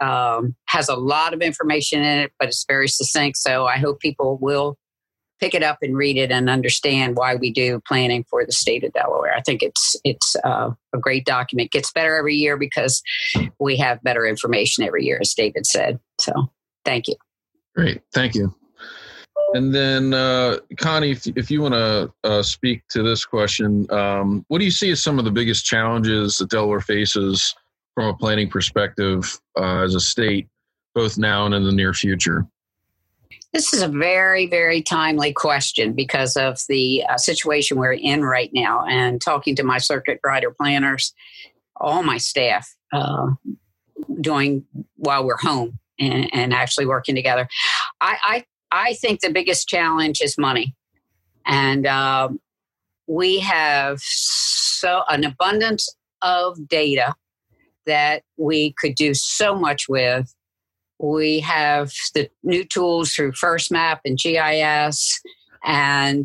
um, 0.00 0.56
has 0.66 0.88
a 0.88 0.96
lot 0.96 1.32
of 1.32 1.42
information 1.42 2.02
in 2.02 2.18
it, 2.22 2.32
but 2.40 2.48
it's 2.48 2.64
very 2.66 2.88
succinct. 2.88 3.38
So 3.38 3.66
I 3.66 3.78
hope 3.78 4.00
people 4.00 4.36
will 4.40 4.76
pick 5.40 5.54
it 5.54 5.62
up 5.62 5.78
and 5.82 5.96
read 5.96 6.16
it 6.16 6.30
and 6.30 6.48
understand 6.48 7.16
why 7.16 7.34
we 7.34 7.50
do 7.52 7.80
planning 7.86 8.24
for 8.28 8.44
the 8.44 8.52
state 8.52 8.84
of 8.84 8.92
Delaware. 8.92 9.34
I 9.34 9.42
think 9.42 9.62
it's 9.62 9.96
it's 10.04 10.36
uh, 10.44 10.70
a 10.94 10.98
great 10.98 11.24
document. 11.24 11.72
Gets 11.72 11.92
better 11.92 12.16
every 12.16 12.34
year 12.34 12.56
because 12.56 13.02
we 13.58 13.76
have 13.76 14.02
better 14.02 14.26
information 14.26 14.84
every 14.84 15.04
year, 15.04 15.18
as 15.20 15.34
David 15.34 15.66
said. 15.66 15.98
So, 16.20 16.50
thank 16.84 17.08
you. 17.08 17.16
Great, 17.74 18.00
thank 18.12 18.34
you. 18.34 18.54
And 19.54 19.74
then, 19.74 20.12
uh, 20.12 20.58
Connie, 20.76 21.12
if, 21.12 21.26
if 21.28 21.50
you 21.50 21.62
want 21.62 21.74
to 21.74 22.12
uh, 22.24 22.42
speak 22.42 22.82
to 22.90 23.02
this 23.02 23.24
question, 23.24 23.86
um, 23.92 24.44
what 24.48 24.58
do 24.58 24.64
you 24.64 24.70
see 24.70 24.90
as 24.90 25.02
some 25.02 25.18
of 25.18 25.24
the 25.24 25.30
biggest 25.30 25.64
challenges 25.64 26.36
that 26.38 26.50
Delaware 26.50 26.80
faces 26.80 27.54
from 27.94 28.06
a 28.06 28.14
planning 28.14 28.50
perspective 28.50 29.40
uh, 29.58 29.82
as 29.82 29.94
a 29.94 30.00
state, 30.00 30.48
both 30.94 31.16
now 31.16 31.46
and 31.46 31.54
in 31.54 31.64
the 31.64 31.72
near 31.72 31.94
future? 31.94 32.46
This 33.56 33.72
is 33.72 33.80
a 33.80 33.88
very, 33.88 34.46
very 34.46 34.82
timely 34.82 35.32
question 35.32 35.94
because 35.94 36.36
of 36.36 36.58
the 36.68 37.02
uh, 37.08 37.16
situation 37.16 37.78
we're 37.78 37.94
in 37.94 38.22
right 38.22 38.50
now. 38.52 38.84
And 38.84 39.18
talking 39.18 39.56
to 39.56 39.62
my 39.62 39.78
circuit 39.78 40.20
rider 40.22 40.50
planners, 40.50 41.14
all 41.74 42.02
my 42.02 42.18
staff 42.18 42.68
uh, 42.92 43.28
doing 44.20 44.66
while 44.96 45.24
we're 45.24 45.38
home 45.38 45.78
and, 45.98 46.28
and 46.34 46.52
actually 46.52 46.84
working 46.84 47.14
together. 47.14 47.48
I, 48.02 48.44
I, 48.70 48.88
I, 48.90 48.92
think 48.92 49.20
the 49.20 49.32
biggest 49.32 49.66
challenge 49.66 50.20
is 50.20 50.36
money. 50.36 50.74
And 51.46 51.86
uh, 51.86 52.28
we 53.06 53.38
have 53.38 54.00
so 54.02 55.02
an 55.08 55.24
abundance 55.24 55.96
of 56.20 56.68
data 56.68 57.14
that 57.86 58.22
we 58.36 58.74
could 58.78 58.96
do 58.96 59.14
so 59.14 59.54
much 59.54 59.88
with 59.88 60.35
We 60.98 61.40
have 61.40 61.92
the 62.14 62.30
new 62.42 62.64
tools 62.64 63.12
through 63.12 63.32
FirstMap 63.32 64.00
and 64.04 64.18
GIS. 64.18 65.20
And 65.64 66.24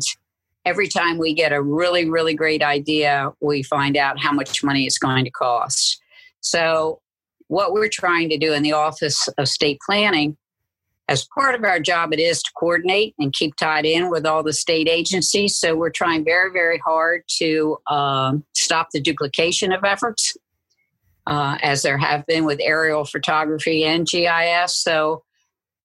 every 0.64 0.88
time 0.88 1.18
we 1.18 1.34
get 1.34 1.52
a 1.52 1.62
really, 1.62 2.08
really 2.08 2.34
great 2.34 2.62
idea, 2.62 3.32
we 3.40 3.62
find 3.62 3.96
out 3.96 4.20
how 4.20 4.32
much 4.32 4.62
money 4.62 4.86
it's 4.86 4.98
going 4.98 5.24
to 5.24 5.30
cost. 5.30 6.00
So, 6.40 7.00
what 7.48 7.72
we're 7.72 7.88
trying 7.88 8.30
to 8.30 8.38
do 8.38 8.52
in 8.52 8.62
the 8.62 8.72
Office 8.72 9.28
of 9.36 9.46
State 9.46 9.78
Planning, 9.84 10.36
as 11.08 11.26
part 11.34 11.54
of 11.54 11.64
our 11.64 11.80
job, 11.80 12.14
it 12.14 12.18
is 12.18 12.42
to 12.42 12.50
coordinate 12.56 13.14
and 13.18 13.32
keep 13.32 13.56
tied 13.56 13.84
in 13.84 14.08
with 14.08 14.24
all 14.24 14.42
the 14.42 14.54
state 14.54 14.88
agencies. 14.88 15.56
So, 15.56 15.76
we're 15.76 15.90
trying 15.90 16.24
very, 16.24 16.50
very 16.50 16.78
hard 16.78 17.24
to 17.38 17.78
um, 17.88 18.44
stop 18.54 18.88
the 18.92 19.00
duplication 19.00 19.72
of 19.72 19.84
efforts 19.84 20.36
uh, 21.26 21.58
as 21.62 21.82
there 21.82 21.98
have 21.98 22.26
been 22.26 22.44
with 22.44 22.60
aerial 22.60 23.04
photography 23.04 23.84
and 23.84 24.06
GIS. 24.06 24.76
So 24.76 25.22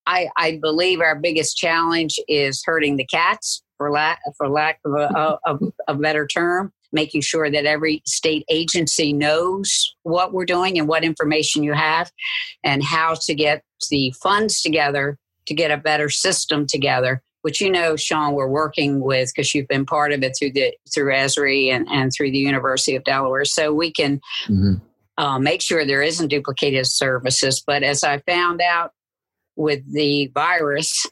I, 0.06 0.30
I, 0.38 0.58
believe 0.62 1.02
our 1.02 1.15
biggest 1.15 1.58
challenge 1.58 2.19
is 2.28 2.63
hurting 2.65 2.95
the 2.95 3.06
cats, 3.06 3.62
for 3.78 3.91
lack 3.91 4.19
for 4.38 4.50
lack 4.50 4.80
of 4.86 4.93
a, 4.93 5.38
of 5.45 5.62
a 5.88 5.93
better 5.93 6.26
term, 6.26 6.71
making 6.91 7.21
sure 7.21 7.52
that 7.52 7.65
every 7.65 8.02
state 8.06 8.45
agency 8.50 9.13
knows 9.13 9.95
what 10.04 10.34
we're 10.34 10.45
doing 10.45 10.80
and 10.80 10.88
what 10.88 11.04
information 11.04 11.62
you 11.62 11.73
have, 11.73 12.12
and 12.63 12.84
how 12.84 13.15
to 13.26 13.36
get 13.36 13.63
the 13.91 14.12
funds 14.21 14.62
together 14.62 15.17
to 15.45 15.54
get 15.54 15.71
a 15.71 15.78
better 15.78 16.10
system 16.10 16.65
together. 16.65 17.21
Which 17.43 17.62
you 17.62 17.69
know, 17.69 17.95
Sean, 17.95 18.34
we're 18.34 18.47
working 18.47 19.00
with 19.02 19.32
because 19.34 19.54
you've 19.54 19.67
been 19.67 19.86
part 19.86 20.12
of 20.12 20.23
it 20.23 20.36
through 20.38 20.54
the 20.54 20.73
through 20.93 21.13
Esri 21.13 21.67
and, 21.71 21.88
and 21.89 22.12
through 22.12 22.32
the 22.32 22.39
University 22.39 22.95
of 22.95 23.04
Delaware, 23.04 23.45
so 23.45 23.73
we 23.73 23.91
can 23.91 24.19
mm-hmm 24.47 24.76
uh, 25.17 25.39
make 25.39 25.62
sure 25.62 25.86
there 25.86 26.03
isn't 26.03 26.27
duplicated 26.27 26.86
services. 26.86 27.63
But 27.65 27.84
as 27.84 28.03
I 28.03 28.19
found 28.19 28.62
out 28.62 28.91
with 29.56 29.82
the 29.91 30.27
virus 30.34 31.08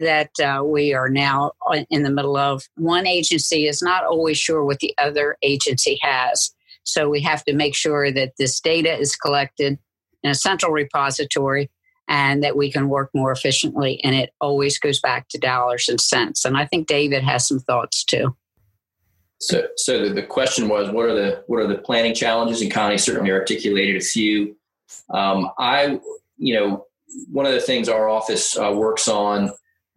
that 0.00 0.30
uh, 0.42 0.62
we 0.64 0.92
are 0.92 1.08
now 1.08 1.52
in 1.90 2.02
the 2.02 2.10
middle 2.10 2.36
of, 2.36 2.62
one 2.76 3.06
agency 3.06 3.66
is 3.66 3.80
not 3.80 4.04
always 4.04 4.38
sure 4.38 4.64
what 4.64 4.80
the 4.80 4.94
other 4.98 5.36
agency 5.42 5.98
has. 6.02 6.50
So 6.82 7.08
we 7.08 7.20
have 7.22 7.44
to 7.44 7.54
make 7.54 7.74
sure 7.74 8.12
that 8.12 8.32
this 8.38 8.60
data 8.60 8.98
is 8.98 9.16
collected 9.16 9.78
in 10.22 10.30
a 10.30 10.34
central 10.34 10.72
repository 10.72 11.70
and 12.08 12.42
that 12.42 12.56
we 12.56 12.70
can 12.70 12.88
work 12.88 13.10
more 13.14 13.32
efficiently. 13.32 14.00
And 14.04 14.14
it 14.14 14.30
always 14.40 14.78
goes 14.78 15.00
back 15.00 15.28
to 15.28 15.38
dollars 15.38 15.88
and 15.88 16.00
cents. 16.00 16.44
And 16.44 16.56
I 16.56 16.66
think 16.66 16.86
David 16.86 17.22
has 17.22 17.48
some 17.48 17.60
thoughts 17.60 18.04
too. 18.04 18.36
So, 19.46 19.66
so 19.76 20.08
the, 20.08 20.14
the 20.14 20.22
question 20.22 20.68
was, 20.68 20.90
what 20.90 21.06
are 21.06 21.14
the 21.14 21.44
what 21.46 21.60
are 21.60 21.66
the 21.66 21.78
planning 21.78 22.14
challenges? 22.14 22.62
And 22.62 22.72
Connie 22.72 22.98
certainly 22.98 23.30
articulated 23.30 23.96
a 23.96 24.04
few. 24.04 24.56
Um, 25.10 25.50
I, 25.58 26.00
you 26.36 26.54
know, 26.54 26.86
one 27.30 27.46
of 27.46 27.52
the 27.52 27.60
things 27.60 27.88
our 27.88 28.08
office 28.08 28.56
uh, 28.56 28.72
works 28.72 29.06
on 29.06 29.50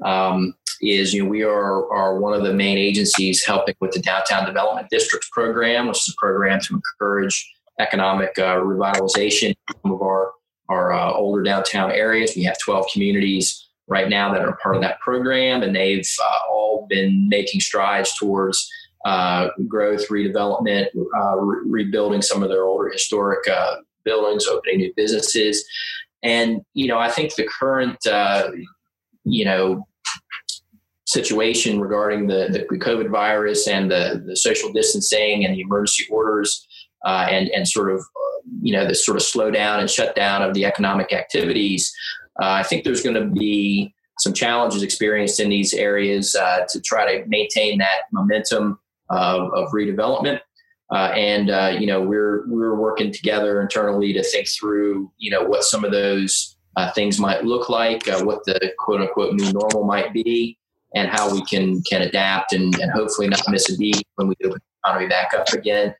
um, 0.03 0.53
is, 0.81 1.13
you 1.13 1.23
know, 1.23 1.29
we 1.29 1.43
are 1.43 1.91
are 1.91 2.19
one 2.19 2.33
of 2.33 2.43
the 2.43 2.53
main 2.53 2.77
agencies 2.77 3.45
helping 3.45 3.75
with 3.79 3.91
the 3.91 4.01
Downtown 4.01 4.45
Development 4.45 4.89
Districts 4.89 5.29
program, 5.31 5.87
which 5.87 5.97
is 5.97 6.13
a 6.13 6.19
program 6.19 6.59
to 6.61 6.75
encourage 6.75 7.53
economic 7.79 8.37
uh, 8.37 8.57
revitalization 8.57 9.55
of 9.85 10.01
our 10.01 10.31
our 10.69 10.91
uh, 10.91 11.13
older 11.13 11.43
downtown 11.43 11.91
areas. 11.91 12.33
We 12.35 12.43
have 12.43 12.59
12 12.59 12.87
communities 12.91 13.69
right 13.87 14.09
now 14.09 14.33
that 14.33 14.41
are 14.41 14.57
part 14.61 14.75
of 14.75 14.81
that 14.81 14.99
program, 14.99 15.63
and 15.63 15.73
they've 15.73 16.07
uh, 16.21 16.51
all 16.51 16.85
been 16.89 17.29
making 17.29 17.61
strides 17.61 18.13
towards 18.17 18.69
uh, 19.07 19.49
growth, 19.69 20.05
redevelopment, 20.09 20.87
uh, 21.17 21.37
re- 21.37 21.83
rebuilding 21.83 22.21
some 22.21 22.43
of 22.43 22.49
their 22.49 22.65
older 22.65 22.89
historic 22.89 23.47
uh, 23.47 23.77
buildings, 24.03 24.45
opening 24.47 24.79
new 24.79 24.93
businesses. 24.97 25.65
And, 26.23 26.59
you 26.73 26.87
know, 26.87 26.99
I 26.99 27.09
think 27.09 27.33
the 27.35 27.47
current, 27.47 28.05
uh, 28.05 28.49
you 29.23 29.45
know, 29.45 29.87
situation 31.05 31.79
regarding 31.79 32.27
the, 32.27 32.65
the 32.69 32.77
COVID 32.77 33.09
virus 33.09 33.65
and 33.65 33.89
the, 33.89 34.21
the 34.27 34.35
social 34.35 34.73
distancing 34.73 35.45
and 35.45 35.55
the 35.55 35.61
emergency 35.61 36.05
orders 36.11 36.67
uh, 37.05 37.27
and, 37.31 37.47
and 37.55 37.65
sort 37.65 37.89
of, 37.89 38.03
you 38.61 38.73
know, 38.73 38.85
this 38.85 39.05
sort 39.05 39.15
of 39.15 39.23
slowdown 39.23 39.79
and 39.79 39.89
shutdown 39.89 40.41
of 40.41 40.53
the 40.53 40.65
economic 40.65 41.13
activities, 41.13 41.93
uh, 42.41 42.51
I 42.51 42.63
think 42.63 42.83
there's 42.83 43.03
going 43.03 43.15
to 43.15 43.27
be 43.27 43.93
some 44.19 44.33
challenges 44.33 44.83
experienced 44.83 45.39
in 45.39 45.47
these 45.47 45.73
areas 45.73 46.33
to 46.33 46.81
try 46.81 47.05
to 47.19 47.25
maintain 47.27 47.77
that 47.77 48.01
momentum 48.11 48.77
of, 49.09 49.53
of 49.53 49.71
redevelopment. 49.71 50.41
Uh, 50.89 51.11
and 51.15 51.49
uh, 51.49 51.75
you 51.77 51.85
know 51.85 52.01
we're 52.01 52.45
we're 52.47 52.75
working 52.75 53.11
together 53.11 53.61
internally 53.61 54.13
to 54.13 54.23
think 54.23 54.47
through 54.47 55.11
you 55.17 55.29
know 55.29 55.43
what 55.43 55.65
some 55.65 55.83
of 55.83 55.91
those 55.91 56.55
uh, 56.77 56.91
things 56.93 57.19
might 57.19 57.43
look 57.43 57.69
like, 57.69 58.07
uh, 58.07 58.23
what 58.23 58.45
the 58.45 58.71
quote 58.77 59.01
unquote 59.01 59.33
new 59.33 59.51
normal 59.51 59.83
might 59.83 60.13
be, 60.13 60.57
and 60.95 61.09
how 61.09 61.31
we 61.31 61.43
can 61.43 61.81
can 61.83 62.03
adapt 62.03 62.53
and, 62.53 62.73
and 62.79 62.91
hopefully 62.91 63.27
not 63.27 63.41
miss 63.49 63.69
a 63.73 63.77
beat 63.77 64.01
when 64.15 64.27
we 64.27 64.35
open 64.45 64.59
the 64.59 64.87
economy 64.87 65.07
back 65.09 65.33
up 65.33 65.49
again. 65.49 65.93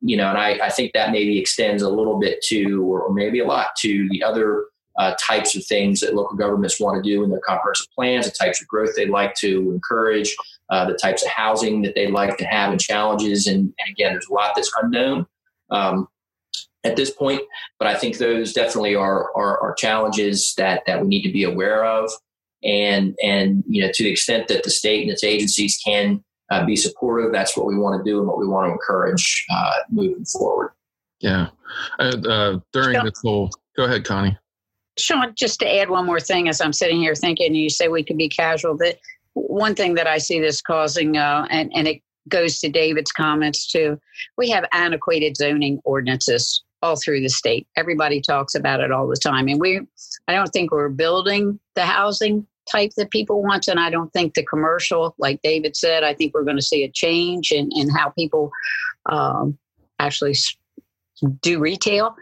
You 0.00 0.16
know, 0.16 0.28
and 0.28 0.38
I, 0.38 0.58
I 0.66 0.70
think 0.70 0.92
that 0.94 1.12
maybe 1.12 1.38
extends 1.38 1.82
a 1.82 1.88
little 1.88 2.18
bit 2.18 2.40
to, 2.48 2.82
or 2.84 3.12
maybe 3.12 3.40
a 3.40 3.44
lot 3.44 3.68
to 3.80 4.08
the 4.10 4.22
other 4.22 4.66
uh, 4.98 5.14
types 5.20 5.56
of 5.56 5.64
things 5.66 6.00
that 6.00 6.14
local 6.14 6.36
governments 6.36 6.80
want 6.80 7.02
to 7.02 7.08
do 7.08 7.22
in 7.22 7.30
their 7.30 7.40
comprehensive 7.40 7.86
plans, 7.94 8.26
the 8.26 8.32
types 8.32 8.60
of 8.60 8.68
growth 8.68 8.90
they'd 8.96 9.10
like 9.10 9.34
to 9.36 9.70
encourage, 9.72 10.34
uh, 10.70 10.86
the 10.86 10.94
types 10.94 11.22
of 11.24 11.30
housing 11.30 11.82
that 11.82 11.94
they'd 11.94 12.10
like 12.10 12.36
to 12.38 12.44
have 12.44 12.70
and 12.70 12.80
challenges. 12.80 13.46
And, 13.46 13.56
and 13.56 13.90
again, 13.90 14.12
there's 14.12 14.28
a 14.28 14.32
lot 14.32 14.52
that's 14.54 14.70
unknown 14.82 15.26
um, 15.70 16.08
at 16.84 16.96
this 16.96 17.10
point, 17.10 17.42
but 17.78 17.88
I 17.88 17.94
think 17.94 18.18
those 18.18 18.52
definitely 18.52 18.94
are, 18.94 19.34
are, 19.36 19.58
are 19.60 19.74
challenges 19.74 20.54
that, 20.56 20.82
that 20.86 21.00
we 21.00 21.08
need 21.08 21.22
to 21.22 21.32
be 21.32 21.44
aware 21.44 21.84
of. 21.84 22.10
And, 22.64 23.16
and, 23.22 23.62
you 23.68 23.82
know, 23.82 23.90
to 23.92 24.02
the 24.02 24.10
extent 24.10 24.48
that 24.48 24.64
the 24.64 24.70
state 24.70 25.02
and 25.02 25.10
its 25.10 25.24
agencies 25.24 25.80
can 25.84 26.24
uh, 26.50 26.66
be 26.66 26.76
supportive, 26.76 27.32
that's 27.32 27.56
what 27.56 27.66
we 27.66 27.78
want 27.78 28.04
to 28.04 28.10
do 28.10 28.18
and 28.18 28.26
what 28.26 28.38
we 28.38 28.46
want 28.46 28.68
to 28.68 28.72
encourage 28.72 29.46
uh, 29.50 29.72
moving 29.90 30.24
forward. 30.24 30.72
Yeah. 31.20 31.48
Uh, 31.98 32.58
during 32.72 33.02
this 33.04 33.20
whole, 33.22 33.50
go 33.76 33.84
ahead, 33.84 34.04
Connie. 34.04 34.36
Sean, 34.98 35.32
just 35.36 35.60
to 35.60 35.76
add 35.76 35.90
one 35.90 36.06
more 36.06 36.20
thing 36.20 36.48
as 36.48 36.60
I'm 36.60 36.72
sitting 36.72 37.00
here 37.00 37.14
thinking, 37.14 37.54
you 37.54 37.70
say 37.70 37.88
we 37.88 38.02
could 38.02 38.16
be 38.16 38.28
casual, 38.28 38.76
but 38.76 38.98
one 39.46 39.74
thing 39.74 39.94
that 39.94 40.06
I 40.06 40.18
see 40.18 40.40
this 40.40 40.60
causing, 40.60 41.16
uh, 41.16 41.46
and, 41.50 41.70
and 41.74 41.88
it 41.88 42.02
goes 42.28 42.58
to 42.60 42.68
David's 42.68 43.12
comments 43.12 43.70
too, 43.70 43.98
we 44.36 44.50
have 44.50 44.64
antiquated 44.72 45.36
zoning 45.36 45.80
ordinances 45.84 46.62
all 46.82 46.96
through 46.96 47.20
the 47.20 47.28
state. 47.28 47.66
Everybody 47.76 48.20
talks 48.20 48.54
about 48.54 48.80
it 48.80 48.92
all 48.92 49.08
the 49.08 49.16
time. 49.16 49.48
And 49.48 49.60
we, 49.60 49.80
I 50.28 50.34
don't 50.34 50.50
think 50.50 50.70
we're 50.70 50.88
building 50.88 51.58
the 51.74 51.84
housing 51.84 52.46
type 52.70 52.92
that 52.96 53.10
people 53.10 53.42
want. 53.42 53.68
And 53.68 53.80
I 53.80 53.90
don't 53.90 54.12
think 54.12 54.34
the 54.34 54.44
commercial, 54.44 55.14
like 55.18 55.40
David 55.42 55.76
said, 55.76 56.04
I 56.04 56.14
think 56.14 56.34
we're 56.34 56.44
going 56.44 56.56
to 56.56 56.62
see 56.62 56.84
a 56.84 56.90
change 56.90 57.50
in, 57.50 57.70
in 57.74 57.88
how 57.90 58.10
people 58.10 58.50
um, 59.10 59.58
actually 59.98 60.34
do 61.40 61.58
retail. 61.58 62.14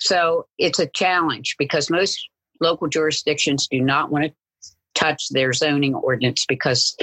So 0.00 0.46
it's 0.58 0.78
a 0.78 0.88
challenge 0.88 1.56
because 1.58 1.90
most 1.90 2.28
local 2.60 2.88
jurisdictions 2.88 3.68
do 3.70 3.80
not 3.80 4.10
want 4.10 4.24
to 4.24 4.32
touch 4.94 5.28
their 5.30 5.52
zoning 5.52 5.94
ordinance 5.94 6.44
because 6.48 6.96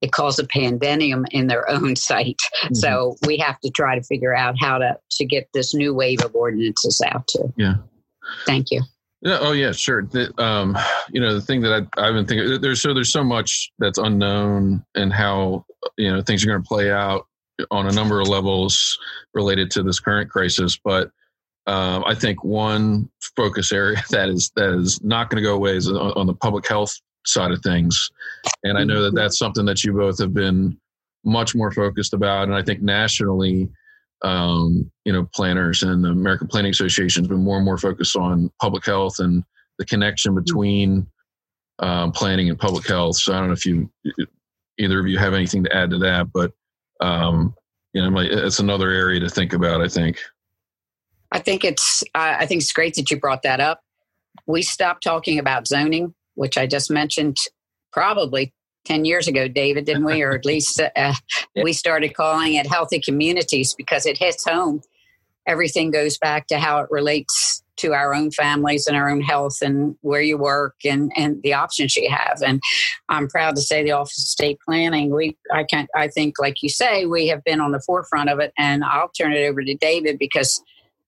it 0.00 0.12
caused 0.12 0.40
a 0.40 0.46
pandemonium 0.46 1.26
in 1.30 1.46
their 1.46 1.68
own 1.70 1.96
site. 1.96 2.40
Mm-hmm. 2.64 2.74
So 2.74 3.16
we 3.26 3.38
have 3.38 3.60
to 3.60 3.70
try 3.70 3.96
to 3.96 4.02
figure 4.02 4.34
out 4.34 4.54
how 4.58 4.78
to 4.78 4.98
to 5.12 5.24
get 5.24 5.48
this 5.54 5.74
new 5.74 5.94
wave 5.94 6.24
of 6.24 6.34
ordinances 6.34 7.00
out 7.06 7.26
too. 7.26 7.52
Yeah. 7.56 7.74
Thank 8.46 8.70
you. 8.70 8.82
Yeah. 9.22 9.38
Oh, 9.40 9.52
yeah. 9.52 9.72
Sure. 9.72 10.02
The, 10.02 10.32
um, 10.42 10.78
you 11.10 11.20
know, 11.20 11.34
the 11.34 11.42
thing 11.42 11.60
that 11.62 11.72
I, 11.72 12.02
I've 12.02 12.14
been 12.14 12.26
thinking 12.26 12.60
there's 12.60 12.80
so 12.80 12.94
there's 12.94 13.12
so 13.12 13.24
much 13.24 13.70
that's 13.78 13.98
unknown 13.98 14.84
and 14.94 15.12
how 15.12 15.66
you 15.98 16.10
know 16.10 16.22
things 16.22 16.42
are 16.42 16.46
going 16.46 16.62
to 16.62 16.66
play 16.66 16.90
out 16.90 17.26
on 17.70 17.86
a 17.86 17.92
number 17.92 18.20
of 18.20 18.28
levels 18.28 18.98
related 19.34 19.70
to 19.72 19.82
this 19.82 20.00
current 20.00 20.30
crisis. 20.30 20.78
But 20.82 21.10
um, 21.66 22.04
I 22.06 22.14
think 22.14 22.42
one 22.42 23.10
focus 23.36 23.72
area 23.72 24.02
that 24.10 24.28
is 24.30 24.50
that 24.56 24.72
is 24.78 25.02
not 25.02 25.28
going 25.28 25.42
to 25.42 25.46
go 25.46 25.54
away 25.54 25.76
is 25.76 25.88
on, 25.88 25.96
on, 25.96 26.26
the 26.26 26.34
public 26.34 26.66
health 26.66 26.98
side 27.26 27.50
of 27.50 27.62
things, 27.62 28.10
and 28.64 28.78
I 28.78 28.84
know 28.84 29.02
that 29.02 29.14
that's 29.14 29.38
something 29.38 29.64
that 29.66 29.84
you 29.84 29.92
both 29.92 30.18
have 30.18 30.34
been 30.34 30.78
much 31.24 31.54
more 31.54 31.70
focused 31.70 32.14
about, 32.14 32.44
and 32.44 32.54
I 32.54 32.62
think 32.62 32.82
nationally, 32.82 33.68
um, 34.22 34.90
you 35.04 35.12
know, 35.12 35.28
planners 35.34 35.82
and 35.82 36.04
the 36.04 36.10
American 36.10 36.46
Planning 36.46 36.70
Association 36.70 37.22
has 37.22 37.28
been 37.28 37.44
more 37.44 37.56
and 37.56 37.64
more 37.64 37.78
focused 37.78 38.16
on 38.16 38.50
public 38.60 38.84
health 38.84 39.18
and 39.18 39.44
the 39.78 39.84
connection 39.86 40.34
between 40.34 41.06
um, 41.78 42.12
planning 42.12 42.50
and 42.50 42.58
public 42.58 42.86
health. 42.86 43.16
So 43.16 43.32
I 43.32 43.38
don't 43.38 43.48
know 43.48 43.54
if 43.54 43.66
you 43.66 43.90
either 44.78 45.00
of 45.00 45.06
you 45.06 45.18
have 45.18 45.34
anything 45.34 45.64
to 45.64 45.76
add 45.76 45.90
to 45.90 45.98
that, 45.98 46.32
but 46.32 46.52
um, 47.00 47.54
you 47.92 48.02
know, 48.02 48.20
it's 48.20 48.60
another 48.60 48.90
area 48.90 49.20
to 49.20 49.28
think 49.28 49.52
about. 49.52 49.80
I 49.80 49.88
think. 49.88 50.20
I 51.32 51.38
think 51.38 51.64
it's. 51.64 52.04
I 52.14 52.46
think 52.46 52.60
it's 52.60 52.72
great 52.72 52.94
that 52.94 53.10
you 53.10 53.18
brought 53.18 53.42
that 53.42 53.60
up. 53.60 53.80
We 54.46 54.62
stopped 54.62 55.02
talking 55.02 55.38
about 55.38 55.66
zoning, 55.66 56.14
which 56.40 56.56
I 56.56 56.66
just 56.66 56.90
mentioned, 56.90 57.36
probably 57.92 58.54
10 58.86 59.04
years 59.04 59.28
ago, 59.28 59.46
David, 59.46 59.84
didn't 59.84 60.06
we? 60.06 60.22
Or 60.22 60.32
at 60.32 60.46
least 60.46 60.80
uh, 60.80 60.88
yeah. 60.96 61.12
we 61.62 61.74
started 61.74 62.14
calling 62.14 62.54
it 62.54 62.66
healthy 62.66 62.98
communities 62.98 63.74
because 63.76 64.06
it 64.06 64.16
hits 64.16 64.48
home. 64.48 64.80
Everything 65.46 65.90
goes 65.90 66.16
back 66.16 66.46
to 66.46 66.58
how 66.58 66.80
it 66.80 66.88
relates 66.90 67.62
to 67.76 67.92
our 67.92 68.14
own 68.14 68.30
families 68.30 68.86
and 68.86 68.96
our 68.96 69.10
own 69.10 69.20
health 69.20 69.58
and 69.60 69.96
where 70.00 70.22
you 70.22 70.38
work 70.38 70.76
and, 70.82 71.12
and 71.14 71.42
the 71.42 71.52
options 71.52 71.94
you 71.94 72.08
have. 72.10 72.40
And 72.40 72.62
I'm 73.10 73.28
proud 73.28 73.54
to 73.56 73.60
say 73.60 73.82
the 73.82 73.92
Office 73.92 74.16
of 74.16 74.24
State 74.24 74.60
Planning, 74.66 75.14
we 75.14 75.36
I 75.52 75.64
can't, 75.64 75.90
I 75.94 76.08
think 76.08 76.36
like 76.38 76.62
you 76.62 76.70
say, 76.70 77.04
we 77.04 77.26
have 77.28 77.44
been 77.44 77.60
on 77.60 77.72
the 77.72 77.82
forefront 77.84 78.30
of 78.30 78.38
it. 78.38 78.54
And 78.56 78.82
I'll 78.82 79.10
turn 79.10 79.34
it 79.34 79.46
over 79.46 79.62
to 79.62 79.74
David 79.74 80.18
because 80.18 80.62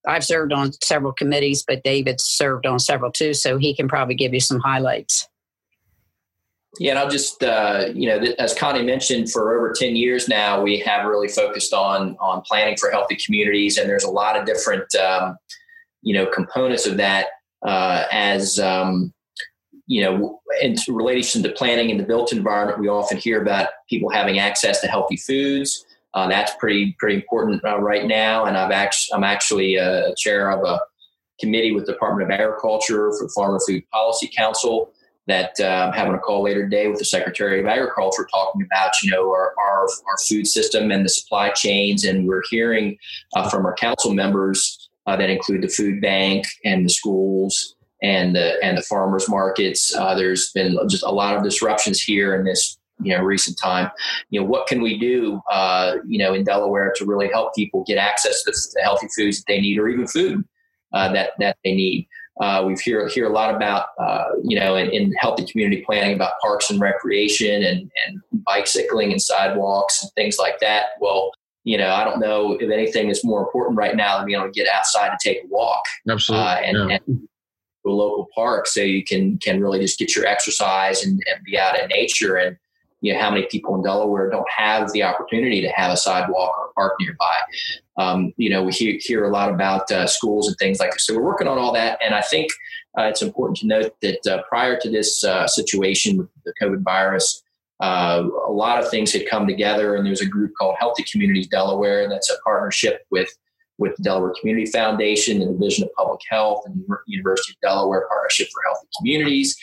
I've 0.07 0.25
served 0.25 0.53
on 0.53 0.73
several 0.83 1.13
committees, 1.13 1.65
but 1.67 1.85
David's 1.85 2.25
served 2.25 2.67
on 2.67 2.79
several 2.79 3.13
too, 3.13 3.35
so 3.35 3.59
he 3.59 3.75
can 3.75 3.89
probably 3.89 4.15
give 4.15 4.35
you 4.35 4.41
some 4.41 4.61
highlights. 4.61 5.29
Yeah, 6.79 6.93
and 6.93 6.99
I'll 6.99 7.11
just 7.11 7.45
uh, 7.45 7.87
you 7.95 8.09
know, 8.09 8.19
as 8.39 8.55
Connie 8.55 8.83
mentioned, 8.83 9.31
for 9.31 9.55
over 9.57 9.73
ten 9.73 9.95
years 9.95 10.29
now, 10.29 10.63
we 10.63 10.79
have 10.81 11.07
really 11.07 11.29
focused 11.29 11.73
on 11.73 12.17
on 12.19 12.43
planning 12.43 12.77
for 12.77 12.91
healthy 12.91 13.17
communities, 13.25 13.77
and 13.77 13.89
there's 13.89 14.05
a 14.05 14.11
lot 14.11 14.39
of 14.39 14.47
different 14.47 14.93
um, 14.95 15.37
you 16.03 16.15
know 16.15 16.27
components 16.27 16.87
of 16.87 16.97
that. 16.97 17.27
Uh, 17.65 18.07
as 18.11 18.59
um, 18.59 19.13
you 19.87 20.03
know, 20.03 20.41
in 20.63 20.77
relation 20.89 21.43
to 21.43 21.51
planning 21.51 21.91
in 21.91 21.99
the 21.99 22.05
built 22.05 22.33
environment, 22.33 22.81
we 22.81 22.89
often 22.89 23.19
hear 23.19 23.43
about 23.43 23.69
people 23.91 24.09
having 24.09 24.39
access 24.39 24.81
to 24.81 24.87
healthy 24.87 25.17
foods. 25.17 25.85
Uh, 26.15 26.29
that's 26.29 26.53
pretty 26.57 26.95
pretty 26.99 27.17
important 27.17 27.65
uh, 27.65 27.79
right 27.81 28.07
now, 28.07 28.45
and 28.45 28.57
I've 28.57 28.71
actually 28.71 29.17
I'm 29.17 29.25
actually 29.25 29.77
a 29.77 30.15
chair 30.17 30.51
of 30.51 30.65
a 30.65 30.81
committee 31.41 31.73
with 31.73 31.87
the 31.87 31.93
Department 31.93 32.31
of 32.31 32.39
Agriculture 32.39 33.11
for 33.19 33.27
the 33.27 33.33
Farmer 33.35 33.59
Food 33.67 33.83
Policy 33.91 34.31
Council 34.37 34.93
that 35.27 35.55
uh, 35.61 35.65
I'm 35.87 35.93
having 35.93 36.15
a 36.15 36.19
call 36.19 36.43
later 36.43 36.65
today 36.65 36.89
with 36.89 36.99
the 36.99 37.05
Secretary 37.05 37.61
of 37.61 37.67
Agriculture 37.67 38.27
talking 38.33 38.63
about, 38.63 38.91
you 39.03 39.11
know, 39.11 39.31
our, 39.31 39.55
our, 39.59 39.83
our 39.83 40.19
food 40.27 40.47
system 40.47 40.91
and 40.91 41.05
the 41.05 41.09
supply 41.09 41.51
chains. 41.51 42.05
And 42.05 42.27
we're 42.27 42.43
hearing 42.51 42.99
uh, 43.37 43.49
from 43.49 43.65
our 43.65 43.75
council 43.75 44.13
members 44.15 44.91
uh, 45.07 45.17
that 45.17 45.31
include 45.31 45.63
the 45.63 45.69
food 45.69 46.01
bank 46.01 46.45
and 46.65 46.85
the 46.85 46.91
schools 46.91 47.77
and 48.03 48.35
the, 48.35 48.63
and 48.65 48.77
the 48.77 48.83
farmers 48.83 49.29
markets. 49.29 49.95
Uh, 49.95 50.15
there's 50.15 50.51
been 50.53 50.77
just 50.89 51.05
a 51.05 51.13
lot 51.13 51.37
of 51.37 51.45
disruptions 51.45 52.03
here 52.03 52.35
in 52.35 52.45
this, 52.45 52.77
you 53.03 53.17
know, 53.17 53.23
recent 53.23 53.59
time. 53.59 53.91
You 54.31 54.41
know, 54.41 54.47
what 54.47 54.67
can 54.67 54.83
we 54.83 54.99
do, 54.99 55.41
uh, 55.51 55.97
you 56.07 56.19
know, 56.19 56.35
in 56.35 56.45
Delaware 56.45 56.93
to 56.97 57.05
really 57.05 57.29
help 57.29 57.55
people 57.55 57.85
get 57.87 57.99
access 57.99 58.43
to 58.45 58.53
the 58.75 58.83
healthy 58.83 59.09
foods 59.17 59.39
that 59.39 59.45
they 59.49 59.61
need 59.61 59.79
or 59.79 59.89
even 59.89 60.07
food 60.07 60.45
uh, 60.93 61.13
that, 61.13 61.31
that 61.39 61.57
they 61.65 61.75
need? 61.75 62.09
Uh, 62.41 62.65
we 62.67 62.75
hear 62.83 63.07
hear 63.09 63.29
a 63.29 63.33
lot 63.33 63.55
about 63.55 63.89
uh, 64.01 64.25
you 64.43 64.59
know 64.59 64.75
in, 64.75 64.91
in, 64.91 65.13
healthy 65.19 65.45
community 65.45 65.83
planning 65.85 66.15
about 66.15 66.33
parks 66.41 66.71
and 66.71 66.81
recreation 66.81 67.63
and 67.63 67.91
and 68.07 68.21
bicycling 68.47 69.13
and 69.13 69.21
sidewalks 69.21 70.03
and 70.03 70.11
things 70.13 70.39
like 70.39 70.59
that. 70.59 70.87
Well, 70.99 71.31
you 71.65 71.77
know, 71.77 71.91
I 71.91 72.05
don't 72.05 72.21
know 72.21 72.53
if 72.55 72.71
anything 72.71 73.11
is 73.11 73.23
more 73.23 73.43
important 73.43 73.77
right 73.77 73.95
now 73.95 74.17
than 74.17 74.27
being 74.27 74.39
able 74.39 74.51
to 74.51 74.53
get 74.53 74.67
outside 74.67 75.11
and 75.11 75.19
take 75.23 75.45
a 75.45 75.47
walk. 75.49 75.85
Absolutely. 76.09 76.47
Uh, 76.47 76.55
and, 76.57 76.91
yeah. 76.91 76.99
and 77.07 77.29
to 77.85 77.91
a 77.91 77.93
local 77.93 78.29
park 78.35 78.67
so 78.67 78.81
you 78.81 79.05
can 79.05 79.39
can 79.39 79.61
really 79.61 79.81
just 79.81 79.99
get 79.99 80.15
your 80.15 80.27
exercise 80.27 81.05
and, 81.05 81.23
and 81.33 81.45
be 81.45 81.59
out 81.59 81.79
in 81.79 81.89
nature 81.89 82.37
and 82.37 82.57
you 83.03 83.13
know 83.13 83.21
how 83.21 83.31
many 83.31 83.47
people 83.47 83.75
in 83.75 83.83
Delaware 83.83 84.31
don't 84.31 84.49
have 84.49 84.91
the 84.93 85.03
opportunity 85.03 85.61
to 85.61 85.69
have 85.69 85.93
a 85.93 85.97
sidewalk 85.97 86.57
or 86.57 86.73
park 86.75 86.95
nearby. 87.01 87.35
Um, 87.99 88.33
you 88.39 88.49
know, 88.49 88.63
we 88.63 88.73
hear, 88.73 88.99
hear 88.99 89.25
a 89.25 89.31
lot 89.31 89.51
about 89.51 89.91
uh, 89.91 90.07
schools 90.07 90.49
and 90.49 90.57
things 90.57 90.81
like 90.81 90.93
this. 90.93 91.07
So 91.07 91.15
we're 91.15 91.23
working 91.23 91.49
on 91.49 91.59
all 91.59 91.73
that, 91.75 91.99
and 92.03 92.15
I 92.15 92.23
think 92.23 92.51
uh, 92.99 93.03
it's 93.03 93.23
important 93.23 93.59
to 93.59 93.67
note 93.67 93.95
that 94.01 94.27
uh, 94.27 94.43
prior 94.49 94.79
to 94.81 94.91
this 94.91 95.23
uh, 95.25 95.47
situation 95.47 96.17
with 96.17 96.29
the 96.45 96.55
COVID 96.63 96.83
virus, 96.83 97.43
uh, 97.81 98.23
a 98.47 98.53
lot 98.53 98.83
of 98.83 98.89
things 98.89 99.13
had 99.13 99.29
come 99.29 99.47
together, 99.47 99.97
and 99.97 100.07
there's 100.07 100.21
a 100.21 100.27
group 100.27 100.53
called 100.59 100.77
Healthy 100.79 101.05
Communities 101.11 101.49
Delaware 101.49 102.03
and 102.03 102.13
that's 102.13 102.31
a 102.31 102.39
partnership 102.45 103.05
with 103.11 103.29
with 103.83 103.97
the 103.97 104.03
Delaware 104.03 104.33
Community 104.41 104.71
Foundation, 104.71 105.41
the 105.41 105.47
Division 105.47 105.85
of 105.85 105.93
Public 105.95 106.21
Health, 106.31 106.63
and 106.65 106.77
the 106.77 106.97
University 107.07 107.53
of 107.53 107.69
Delaware 107.69 108.07
Partnership 108.09 108.49
for 108.49 108.63
Healthy 108.65 108.87
Communities. 108.97 109.59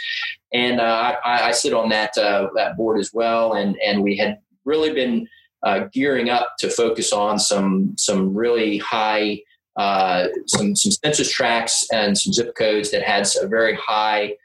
And 0.53 0.79
uh, 0.79 1.15
I, 1.23 1.47
I, 1.47 1.51
sit 1.51 1.73
on 1.73 1.89
that 1.89 2.17
uh, 2.17 2.49
that 2.55 2.75
board 2.75 2.99
as 2.99 3.11
well. 3.13 3.53
And 3.53 3.75
and 3.83 4.03
we 4.03 4.17
had 4.17 4.39
really 4.65 4.93
been 4.93 5.27
uh, 5.63 5.85
gearing 5.93 6.29
up 6.29 6.55
to 6.59 6.69
focus 6.69 7.13
on 7.13 7.39
some 7.39 7.95
some 7.97 8.33
really 8.33 8.77
high 8.77 9.41
uh, 9.77 10.27
some 10.47 10.75
some 10.75 10.91
census 10.91 11.31
tracts 11.31 11.87
and 11.91 12.17
some 12.17 12.33
zip 12.33 12.53
codes 12.55 12.91
that 12.91 13.03
had 13.03 13.27
a 13.41 13.47
very 13.47 13.75
high 13.75 14.35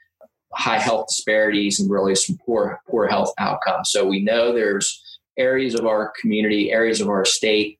high 0.53 0.79
health 0.79 1.07
disparities 1.07 1.79
and 1.79 1.91
really 1.91 2.15
some 2.15 2.37
poor 2.45 2.81
poor 2.89 3.07
health 3.07 3.33
outcomes. 3.37 3.91
So 3.91 4.05
we 4.05 4.21
know 4.21 4.53
there's 4.53 5.19
areas 5.37 5.75
of 5.75 5.85
our 5.85 6.13
community, 6.21 6.71
areas 6.71 7.01
of 7.01 7.09
our 7.09 7.25
state 7.25 7.79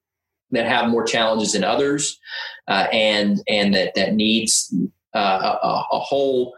that 0.52 0.66
have 0.66 0.90
more 0.90 1.04
challenges 1.04 1.54
than 1.54 1.64
others, 1.64 2.20
uh, 2.68 2.88
and 2.92 3.42
and 3.48 3.74
that 3.74 3.94
that 3.96 4.14
needs 4.14 4.74
uh, 5.16 5.58
a, 5.64 5.68
a, 5.92 6.00
whole 6.00 6.54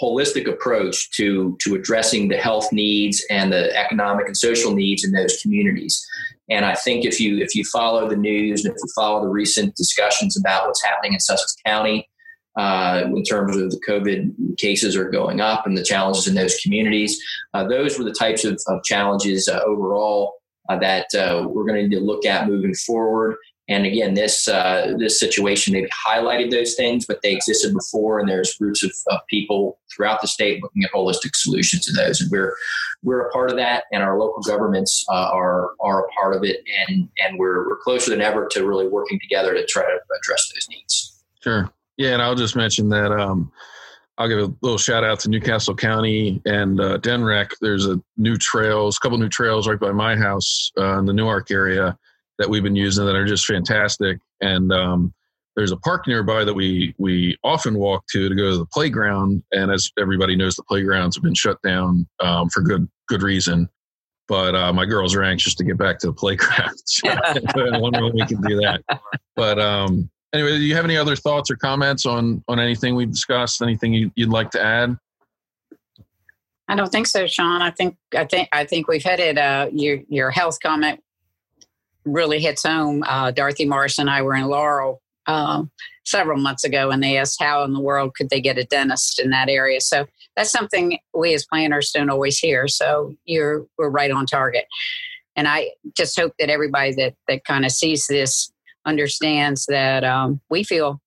holistic 0.00 0.48
approach 0.48 1.10
to 1.12 1.56
to 1.60 1.74
addressing 1.74 2.28
the 2.28 2.36
health 2.36 2.72
needs 2.72 3.24
and 3.30 3.52
the 3.52 3.76
economic 3.76 4.26
and 4.26 4.36
social 4.36 4.74
needs 4.74 5.04
in 5.04 5.12
those 5.12 5.40
communities. 5.42 6.04
And 6.48 6.64
I 6.64 6.74
think 6.74 7.04
if 7.04 7.20
you 7.20 7.38
if 7.38 7.54
you 7.54 7.64
follow 7.64 8.08
the 8.08 8.16
news 8.16 8.64
and 8.64 8.74
if 8.74 8.78
you 8.82 8.92
follow 8.94 9.22
the 9.22 9.28
recent 9.28 9.76
discussions 9.76 10.38
about 10.38 10.66
what's 10.66 10.82
happening 10.82 11.14
in 11.14 11.20
Sussex 11.20 11.54
County 11.64 12.08
uh, 12.56 13.02
in 13.06 13.22
terms 13.22 13.56
of 13.56 13.70
the 13.70 13.80
COVID 13.86 14.58
cases 14.58 14.96
are 14.96 15.08
going 15.08 15.40
up 15.40 15.66
and 15.66 15.76
the 15.76 15.84
challenges 15.84 16.26
in 16.26 16.34
those 16.34 16.56
communities, 16.56 17.22
uh, 17.54 17.66
those 17.66 17.98
were 17.98 18.04
the 18.04 18.12
types 18.12 18.44
of, 18.44 18.60
of 18.66 18.82
challenges 18.82 19.48
uh, 19.48 19.60
overall 19.64 20.39
that 20.78 21.06
uh, 21.14 21.46
we're 21.48 21.64
going 21.64 21.76
to 21.76 21.88
need 21.88 21.96
to 21.96 22.04
look 22.04 22.24
at 22.24 22.48
moving 22.48 22.74
forward. 22.74 23.36
And 23.68 23.86
again, 23.86 24.14
this 24.14 24.48
uh, 24.48 24.94
this 24.98 25.20
situation 25.20 25.72
maybe 25.72 25.88
highlighted 26.06 26.50
those 26.50 26.74
things, 26.74 27.06
but 27.06 27.22
they 27.22 27.32
existed 27.32 27.72
before, 27.72 28.18
and 28.18 28.28
there's 28.28 28.56
groups 28.56 28.82
of, 28.82 28.90
of, 29.06 29.20
people 29.28 29.78
throughout 29.94 30.20
the 30.20 30.26
state 30.26 30.60
looking 30.60 30.82
at 30.82 30.90
holistic 30.90 31.36
solutions 31.36 31.86
to 31.86 31.92
those. 31.92 32.20
And 32.20 32.30
we're 32.32 32.52
we're 33.04 33.28
a 33.28 33.30
part 33.30 33.48
of 33.48 33.56
that, 33.58 33.84
and 33.92 34.02
our 34.02 34.18
local 34.18 34.42
governments 34.42 35.04
uh, 35.08 35.30
are 35.32 35.70
are 35.80 36.04
a 36.04 36.08
part 36.08 36.34
of 36.34 36.42
it, 36.42 36.64
and 36.88 37.08
and 37.24 37.38
we're 37.38 37.68
we're 37.68 37.78
closer 37.78 38.10
than 38.10 38.20
ever 38.20 38.48
to 38.48 38.66
really 38.66 38.88
working 38.88 39.20
together 39.20 39.54
to 39.54 39.64
try 39.66 39.84
to 39.84 39.98
address 40.18 40.50
those 40.52 40.66
needs. 40.68 41.22
Sure. 41.40 41.70
Yeah, 41.96 42.14
and 42.14 42.22
I'll 42.22 42.34
just 42.34 42.56
mention 42.56 42.88
that 42.88 43.12
um, 43.12 43.52
I'll 44.20 44.28
give 44.28 44.38
a 44.38 44.54
little 44.60 44.76
shout 44.76 45.02
out 45.02 45.18
to 45.20 45.30
New 45.30 45.40
Castle 45.40 45.74
County 45.74 46.42
and 46.44 46.78
uh, 46.78 46.98
DNREC. 46.98 47.52
There's 47.62 47.86
a 47.86 47.98
new 48.18 48.36
trails, 48.36 48.98
a 48.98 49.00
couple 49.00 49.16
new 49.16 49.30
trails 49.30 49.66
right 49.66 49.80
by 49.80 49.92
my 49.92 50.14
house 50.14 50.70
uh, 50.76 50.98
in 50.98 51.06
the 51.06 51.14
Newark 51.14 51.50
area 51.50 51.96
that 52.38 52.50
we've 52.50 52.62
been 52.62 52.76
using 52.76 53.06
that 53.06 53.16
are 53.16 53.24
just 53.24 53.46
fantastic. 53.46 54.18
And 54.42 54.74
um, 54.74 55.14
there's 55.56 55.72
a 55.72 55.78
park 55.78 56.06
nearby 56.06 56.44
that 56.44 56.52
we 56.52 56.94
we 56.98 57.38
often 57.42 57.78
walk 57.78 58.04
to 58.12 58.28
to 58.28 58.34
go 58.34 58.50
to 58.50 58.58
the 58.58 58.66
playground. 58.66 59.42
And 59.52 59.72
as 59.72 59.90
everybody 59.98 60.36
knows, 60.36 60.54
the 60.54 60.64
playgrounds 60.64 61.16
have 61.16 61.24
been 61.24 61.34
shut 61.34 61.56
down 61.62 62.06
um, 62.20 62.50
for 62.50 62.60
good 62.60 62.86
good 63.08 63.22
reason. 63.22 63.70
But 64.28 64.54
uh, 64.54 64.70
my 64.74 64.84
girls 64.84 65.14
are 65.14 65.22
anxious 65.22 65.54
to 65.54 65.64
get 65.64 65.78
back 65.78 65.98
to 66.00 66.08
the 66.08 66.12
playground. 66.12 66.76
so 66.84 67.08
I 67.08 67.78
wonder 67.78 68.04
when 68.04 68.12
we 68.14 68.26
can 68.26 68.42
do 68.42 68.56
that. 68.58 68.82
But 69.34 69.58
um, 69.58 70.10
anyway, 70.32 70.56
do 70.58 70.62
you 70.62 70.74
have 70.74 70.84
any 70.84 70.96
other 70.96 71.16
thoughts 71.16 71.50
or 71.50 71.56
comments 71.56 72.06
on 72.06 72.42
on 72.48 72.58
anything 72.60 72.94
we 72.94 73.06
discussed? 73.06 73.62
Anything 73.62 73.92
you, 73.94 74.10
would 74.18 74.30
like 74.30 74.50
to 74.52 74.62
add? 74.62 74.96
I 76.68 76.76
don't 76.76 76.90
think 76.90 77.06
so, 77.06 77.26
Sean. 77.26 77.62
I 77.62 77.70
think 77.70 77.96
I 78.16 78.24
think 78.24 78.48
I 78.52 78.64
think 78.64 78.88
we've 78.88 79.02
hit 79.02 79.20
it. 79.20 79.38
Uh, 79.38 79.68
your 79.72 79.98
your 80.08 80.30
health 80.30 80.58
comment 80.62 81.02
really 82.04 82.40
hits 82.40 82.64
home. 82.64 83.02
Uh, 83.06 83.30
Dorothy 83.30 83.66
Morris 83.66 83.98
and 83.98 84.08
I 84.08 84.22
were 84.22 84.34
in 84.34 84.46
Laurel 84.46 85.02
uh, 85.26 85.64
several 86.04 86.38
months 86.38 86.64
ago, 86.64 86.90
and 86.90 87.02
they 87.02 87.16
asked 87.16 87.42
how 87.42 87.64
in 87.64 87.72
the 87.72 87.80
world 87.80 88.14
could 88.14 88.30
they 88.30 88.40
get 88.40 88.58
a 88.58 88.64
dentist 88.64 89.18
in 89.18 89.30
that 89.30 89.48
area. 89.48 89.80
So 89.80 90.06
that's 90.36 90.50
something 90.50 90.98
we 91.14 91.34
as 91.34 91.44
planners 91.44 91.90
don't 91.90 92.10
always 92.10 92.38
hear. 92.38 92.68
So 92.68 93.14
you're 93.24 93.66
we're 93.76 93.90
right 93.90 94.10
on 94.10 94.26
target. 94.26 94.66
And 95.36 95.48
I 95.48 95.70
just 95.96 96.18
hope 96.18 96.34
that 96.38 96.50
everybody 96.50 96.92
that 96.94 97.14
that 97.26 97.44
kind 97.44 97.64
of 97.64 97.72
sees 97.72 98.06
this 98.06 98.52
understands 98.86 99.66
that 99.66 100.04
um, 100.04 100.40
we 100.50 100.64
feel 100.64 101.00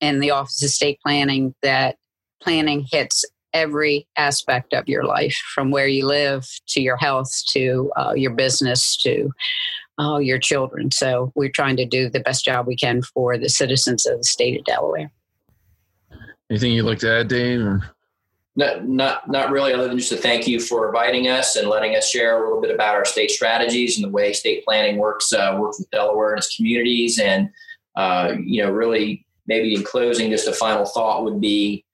in 0.00 0.20
the 0.20 0.30
Office 0.30 0.62
of 0.62 0.70
State 0.70 0.98
Planning 1.04 1.54
that 1.62 1.96
planning 2.42 2.86
hits 2.90 3.24
every 3.52 4.06
aspect 4.16 4.72
of 4.72 4.88
your 4.88 5.04
life 5.04 5.36
from 5.54 5.70
where 5.70 5.88
you 5.88 6.06
live 6.06 6.46
to 6.68 6.80
your 6.80 6.96
health 6.96 7.30
to 7.48 7.90
uh, 7.96 8.12
your 8.14 8.30
business 8.30 8.96
to 8.96 9.30
uh, 9.98 10.18
your 10.18 10.38
children. 10.38 10.90
So 10.90 11.32
we're 11.34 11.50
trying 11.50 11.76
to 11.76 11.84
do 11.84 12.08
the 12.08 12.20
best 12.20 12.44
job 12.44 12.66
we 12.66 12.76
can 12.76 13.02
for 13.02 13.36
the 13.36 13.48
citizens 13.48 14.06
of 14.06 14.18
the 14.18 14.24
state 14.24 14.58
of 14.58 14.64
Delaware. 14.64 15.10
Anything 16.50 16.72
you'd 16.72 16.84
like 16.84 16.98
to 17.00 17.10
add, 17.10 17.28
Dave? 17.28 17.80
Not, 18.56 18.86
not, 18.86 19.30
not 19.30 19.50
really, 19.50 19.72
other 19.72 19.86
than 19.88 19.98
just 19.98 20.10
to 20.10 20.16
thank 20.16 20.48
you 20.48 20.58
for 20.58 20.88
inviting 20.88 21.28
us 21.28 21.54
and 21.54 21.68
letting 21.68 21.94
us 21.94 22.10
share 22.10 22.38
a 22.38 22.44
little 22.44 22.60
bit 22.60 22.74
about 22.74 22.96
our 22.96 23.04
state 23.04 23.30
strategies 23.30 23.96
and 23.96 24.04
the 24.04 24.10
way 24.10 24.32
state 24.32 24.64
planning 24.64 24.98
works, 24.98 25.32
uh, 25.32 25.56
works 25.58 25.78
with 25.78 25.90
Delaware 25.90 26.30
and 26.30 26.38
its 26.38 26.56
communities. 26.56 27.20
And, 27.20 27.50
uh, 27.96 28.34
you 28.42 28.62
know, 28.62 28.70
really 28.70 29.24
maybe 29.46 29.74
in 29.74 29.84
closing, 29.84 30.30
just 30.30 30.48
a 30.48 30.52
final 30.52 30.84
thought 30.84 31.24
would 31.24 31.40
be, 31.40 31.84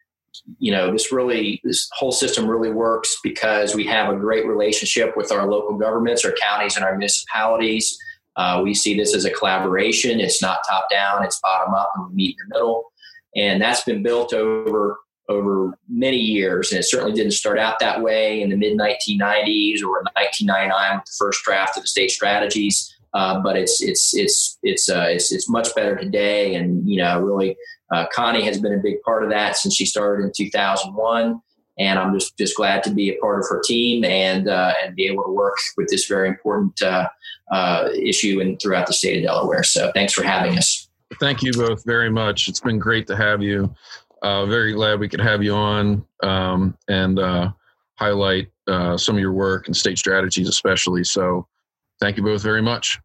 you 0.59 0.73
know, 0.73 0.90
this 0.90 1.12
really, 1.12 1.61
this 1.62 1.88
whole 1.92 2.12
system 2.12 2.49
really 2.49 2.73
works 2.73 3.19
because 3.23 3.75
we 3.75 3.87
have 3.87 4.12
a 4.12 4.16
great 4.16 4.47
relationship 4.47 5.16
with 5.16 5.31
our 5.33 5.51
local 5.51 5.77
governments, 5.77 6.25
our 6.25 6.35
counties 6.40 6.77
and 6.77 6.85
our 6.85 6.92
municipalities. 6.92 7.99
Uh, 8.37 8.61
we 8.62 8.75
see 8.75 8.97
this 8.97 9.14
as 9.14 9.25
a 9.25 9.31
collaboration. 9.31 10.21
It's 10.21 10.42
not 10.42 10.61
top 10.69 10.88
down, 10.90 11.23
it's 11.23 11.40
bottom 11.40 11.75
up, 11.75 11.92
and 11.97 12.09
we 12.09 12.14
meet 12.14 12.37
in 12.42 12.49
the 12.49 12.55
middle 12.55 12.92
and 13.37 13.61
that's 13.61 13.85
been 13.85 14.03
built 14.03 14.33
over 14.33 14.99
over 15.29 15.77
many 15.89 16.19
years. 16.19 16.71
And 16.71 16.79
it 16.79 16.85
certainly 16.85 17.12
didn't 17.12 17.33
start 17.33 17.59
out 17.59 17.79
that 17.81 18.03
way 18.03 18.43
in 18.43 18.51
the 18.51 18.57
mid 18.57 18.79
1990s 18.79 19.83
or 19.83 20.03
1999 20.15 20.99
with 20.99 21.05
the 21.07 21.17
first 21.19 21.43
draft 21.45 21.77
of 21.77 21.83
the 21.83 21.89
state 21.89 22.11
strategies. 22.11 22.93
Uh, 23.15 23.41
but 23.41 23.57
it's 23.57 23.83
it's 23.83 24.15
it's 24.15 24.59
it's 24.62 24.91
uh, 24.91 25.07
it's 25.09 25.33
it's 25.33 25.49
much 25.49 25.75
better 25.75 25.97
today, 25.97 26.55
and 26.55 26.87
you 26.87 26.99
know, 26.99 27.19
really, 27.19 27.57
uh, 27.91 28.05
Connie 28.12 28.45
has 28.45 28.61
been 28.61 28.75
a 28.75 28.79
big 28.79 29.01
part 29.03 29.25
of 29.25 29.31
that 29.31 29.57
since 29.57 29.75
she 29.75 29.87
started 29.87 30.25
in 30.25 30.33
2001 30.37 31.41
and 31.79 31.99
I'm 31.99 32.15
just 32.15 32.37
just 32.39 32.57
glad 32.57 32.83
to 32.85 32.91
be 32.91 33.11
a 33.11 33.17
part 33.21 33.39
of 33.39 33.47
her 33.49 33.61
team 33.65 34.05
and 34.05 34.49
uh, 34.49 34.73
and 34.83 34.95
be 34.95 35.07
able 35.07 35.25
to 35.25 35.31
work 35.31 35.57
with 35.77 35.89
this 35.89 36.07
very 36.07 36.29
important 36.29 36.81
uh, 36.83 37.09
uh, 37.51 37.89
issue 37.95 38.41
and 38.41 38.61
throughout 38.61 38.87
the 38.87 38.93
state 38.93 39.19
of 39.19 39.25
Delaware. 39.25 39.62
So 39.62 39.91
thanks 39.95 40.12
for 40.12 40.23
having 40.23 40.57
us. 40.57 40.89
Thank 41.21 41.43
you 41.43 41.53
both 41.53 41.85
very 41.85 42.11
much. 42.11 42.49
It's 42.49 42.61
been 42.61 42.79
great 42.79 43.07
to 43.09 43.17
have 43.17 43.43
you. 43.43 43.75
Uh, 44.22 44.46
very 44.46 44.72
glad 44.72 44.98
we 44.98 45.09
could 45.09 45.20
have 45.20 45.42
you 45.42 45.52
on 45.52 46.05
um, 46.22 46.76
and 46.88 47.18
uh, 47.18 47.50
highlight 47.94 48.48
uh, 48.66 48.96
some 48.96 49.16
of 49.16 49.20
your 49.20 49.33
work 49.33 49.66
and 49.66 49.76
state 49.76 49.98
strategies, 49.98 50.48
especially. 50.48 51.05
So 51.05 51.46
thank 52.00 52.16
you 52.16 52.22
both 52.22 52.42
very 52.42 52.62
much. 52.62 52.98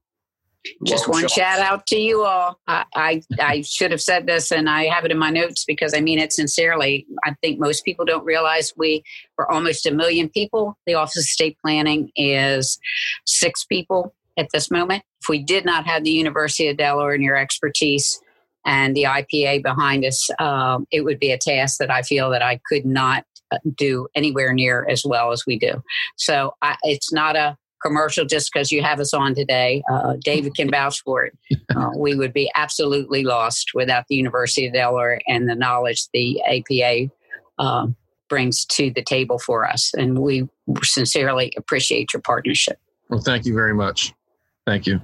Just 0.86 1.08
one 1.08 1.28
shout 1.28 1.60
out 1.60 1.88
to 1.88 1.98
you 1.98 2.24
all. 2.24 2.60
I, 2.68 2.86
I, 2.94 3.22
I 3.40 3.62
should 3.62 3.90
have 3.90 4.02
said 4.02 4.28
this, 4.28 4.52
and 4.52 4.70
I 4.70 4.86
have 4.86 5.06
it 5.06 5.12
in 5.12 5.18
my 5.18 5.32
notes 5.32 5.66
because 5.66 5.96
I 5.96 6.02
mean 6.02 6.20
it 6.20 6.32
sincerely. 6.32 7.08
I 7.24 7.34
think 7.42 7.60
most 7.60 7.84
people 7.84 8.06
don't 8.06 8.24
realize 8.24 8.72
we 8.78 9.04
are 9.40 9.50
almost 9.50 9.88
a 9.88 9.92
million 9.92 10.30
people. 10.30 10.78
The 10.86 10.94
Office 10.94 11.18
of 11.18 11.24
State 11.24 11.58
Planning 11.64 12.12
is 12.16 12.80
six 13.26 13.66
people 13.66 14.14
at 14.38 14.50
this 14.54 14.70
moment. 14.70 15.04
If 15.24 15.30
we 15.30 15.42
did 15.42 15.66
not 15.66 15.88
have 15.88 16.04
the 16.04 16.12
University 16.12 16.68
of 16.68 16.78
Delaware 16.78 17.14
and 17.14 17.24
your 17.24 17.38
expertise 17.38 18.22
and 18.66 18.96
the 18.96 19.04
IPA 19.04 19.64
behind 19.64 20.06
us, 20.06 20.30
um, 20.40 20.88
it 20.92 21.02
would 21.02 21.20
be 21.20 21.32
a 21.32 21.38
task 21.38 21.78
that 21.80 21.92
I 21.92 22.02
feel 22.02 22.30
that 22.30 22.42
I 22.42 22.60
could 22.68 22.86
not 22.86 23.26
uh, 23.52 23.58
do 23.76 24.08
anywhere 24.16 24.54
near 24.54 24.88
as 24.90 25.04
well 25.06 25.32
as 25.32 25.46
we 25.46 25.58
do. 25.58 25.84
So 26.18 26.54
I, 26.62 26.76
it's 26.84 27.12
not 27.12 27.36
a 27.36 27.58
commercial 27.82 28.26
just 28.26 28.52
because 28.54 28.72
you 28.72 28.84
have 28.84 29.00
us 29.00 29.14
on 29.14 29.34
today. 29.34 29.84
Uh, 29.92 30.14
David 30.24 30.56
can 30.56 30.70
vouch 30.70 31.02
for 31.02 31.26
it. 31.26 31.38
Uh, 31.74 31.90
we 31.96 32.14
would 32.16 32.34
be 32.34 32.52
absolutely 32.56 33.24
lost 33.24 33.72
without 33.74 34.04
the 34.10 34.16
University 34.16 34.68
of 34.68 34.74
Delaware 34.74 35.22
and 35.26 35.48
the 35.48 35.56
knowledge 35.56 36.06
the 36.14 36.42
APA 36.44 37.10
uh, 37.60 37.88
brings 38.28 38.66
to 38.66 38.92
the 38.92 39.02
table 39.02 39.40
for 39.40 39.66
us. 39.66 39.92
And 39.94 40.20
we 40.20 40.50
sincerely 40.84 41.54
appreciate 41.56 42.12
your 42.12 42.22
partnership. 42.22 42.78
Well, 43.10 43.22
thank 43.22 43.46
you 43.46 43.54
very 43.54 43.74
much. 43.74 44.14
Thank 44.68 44.86
you. 44.86 45.02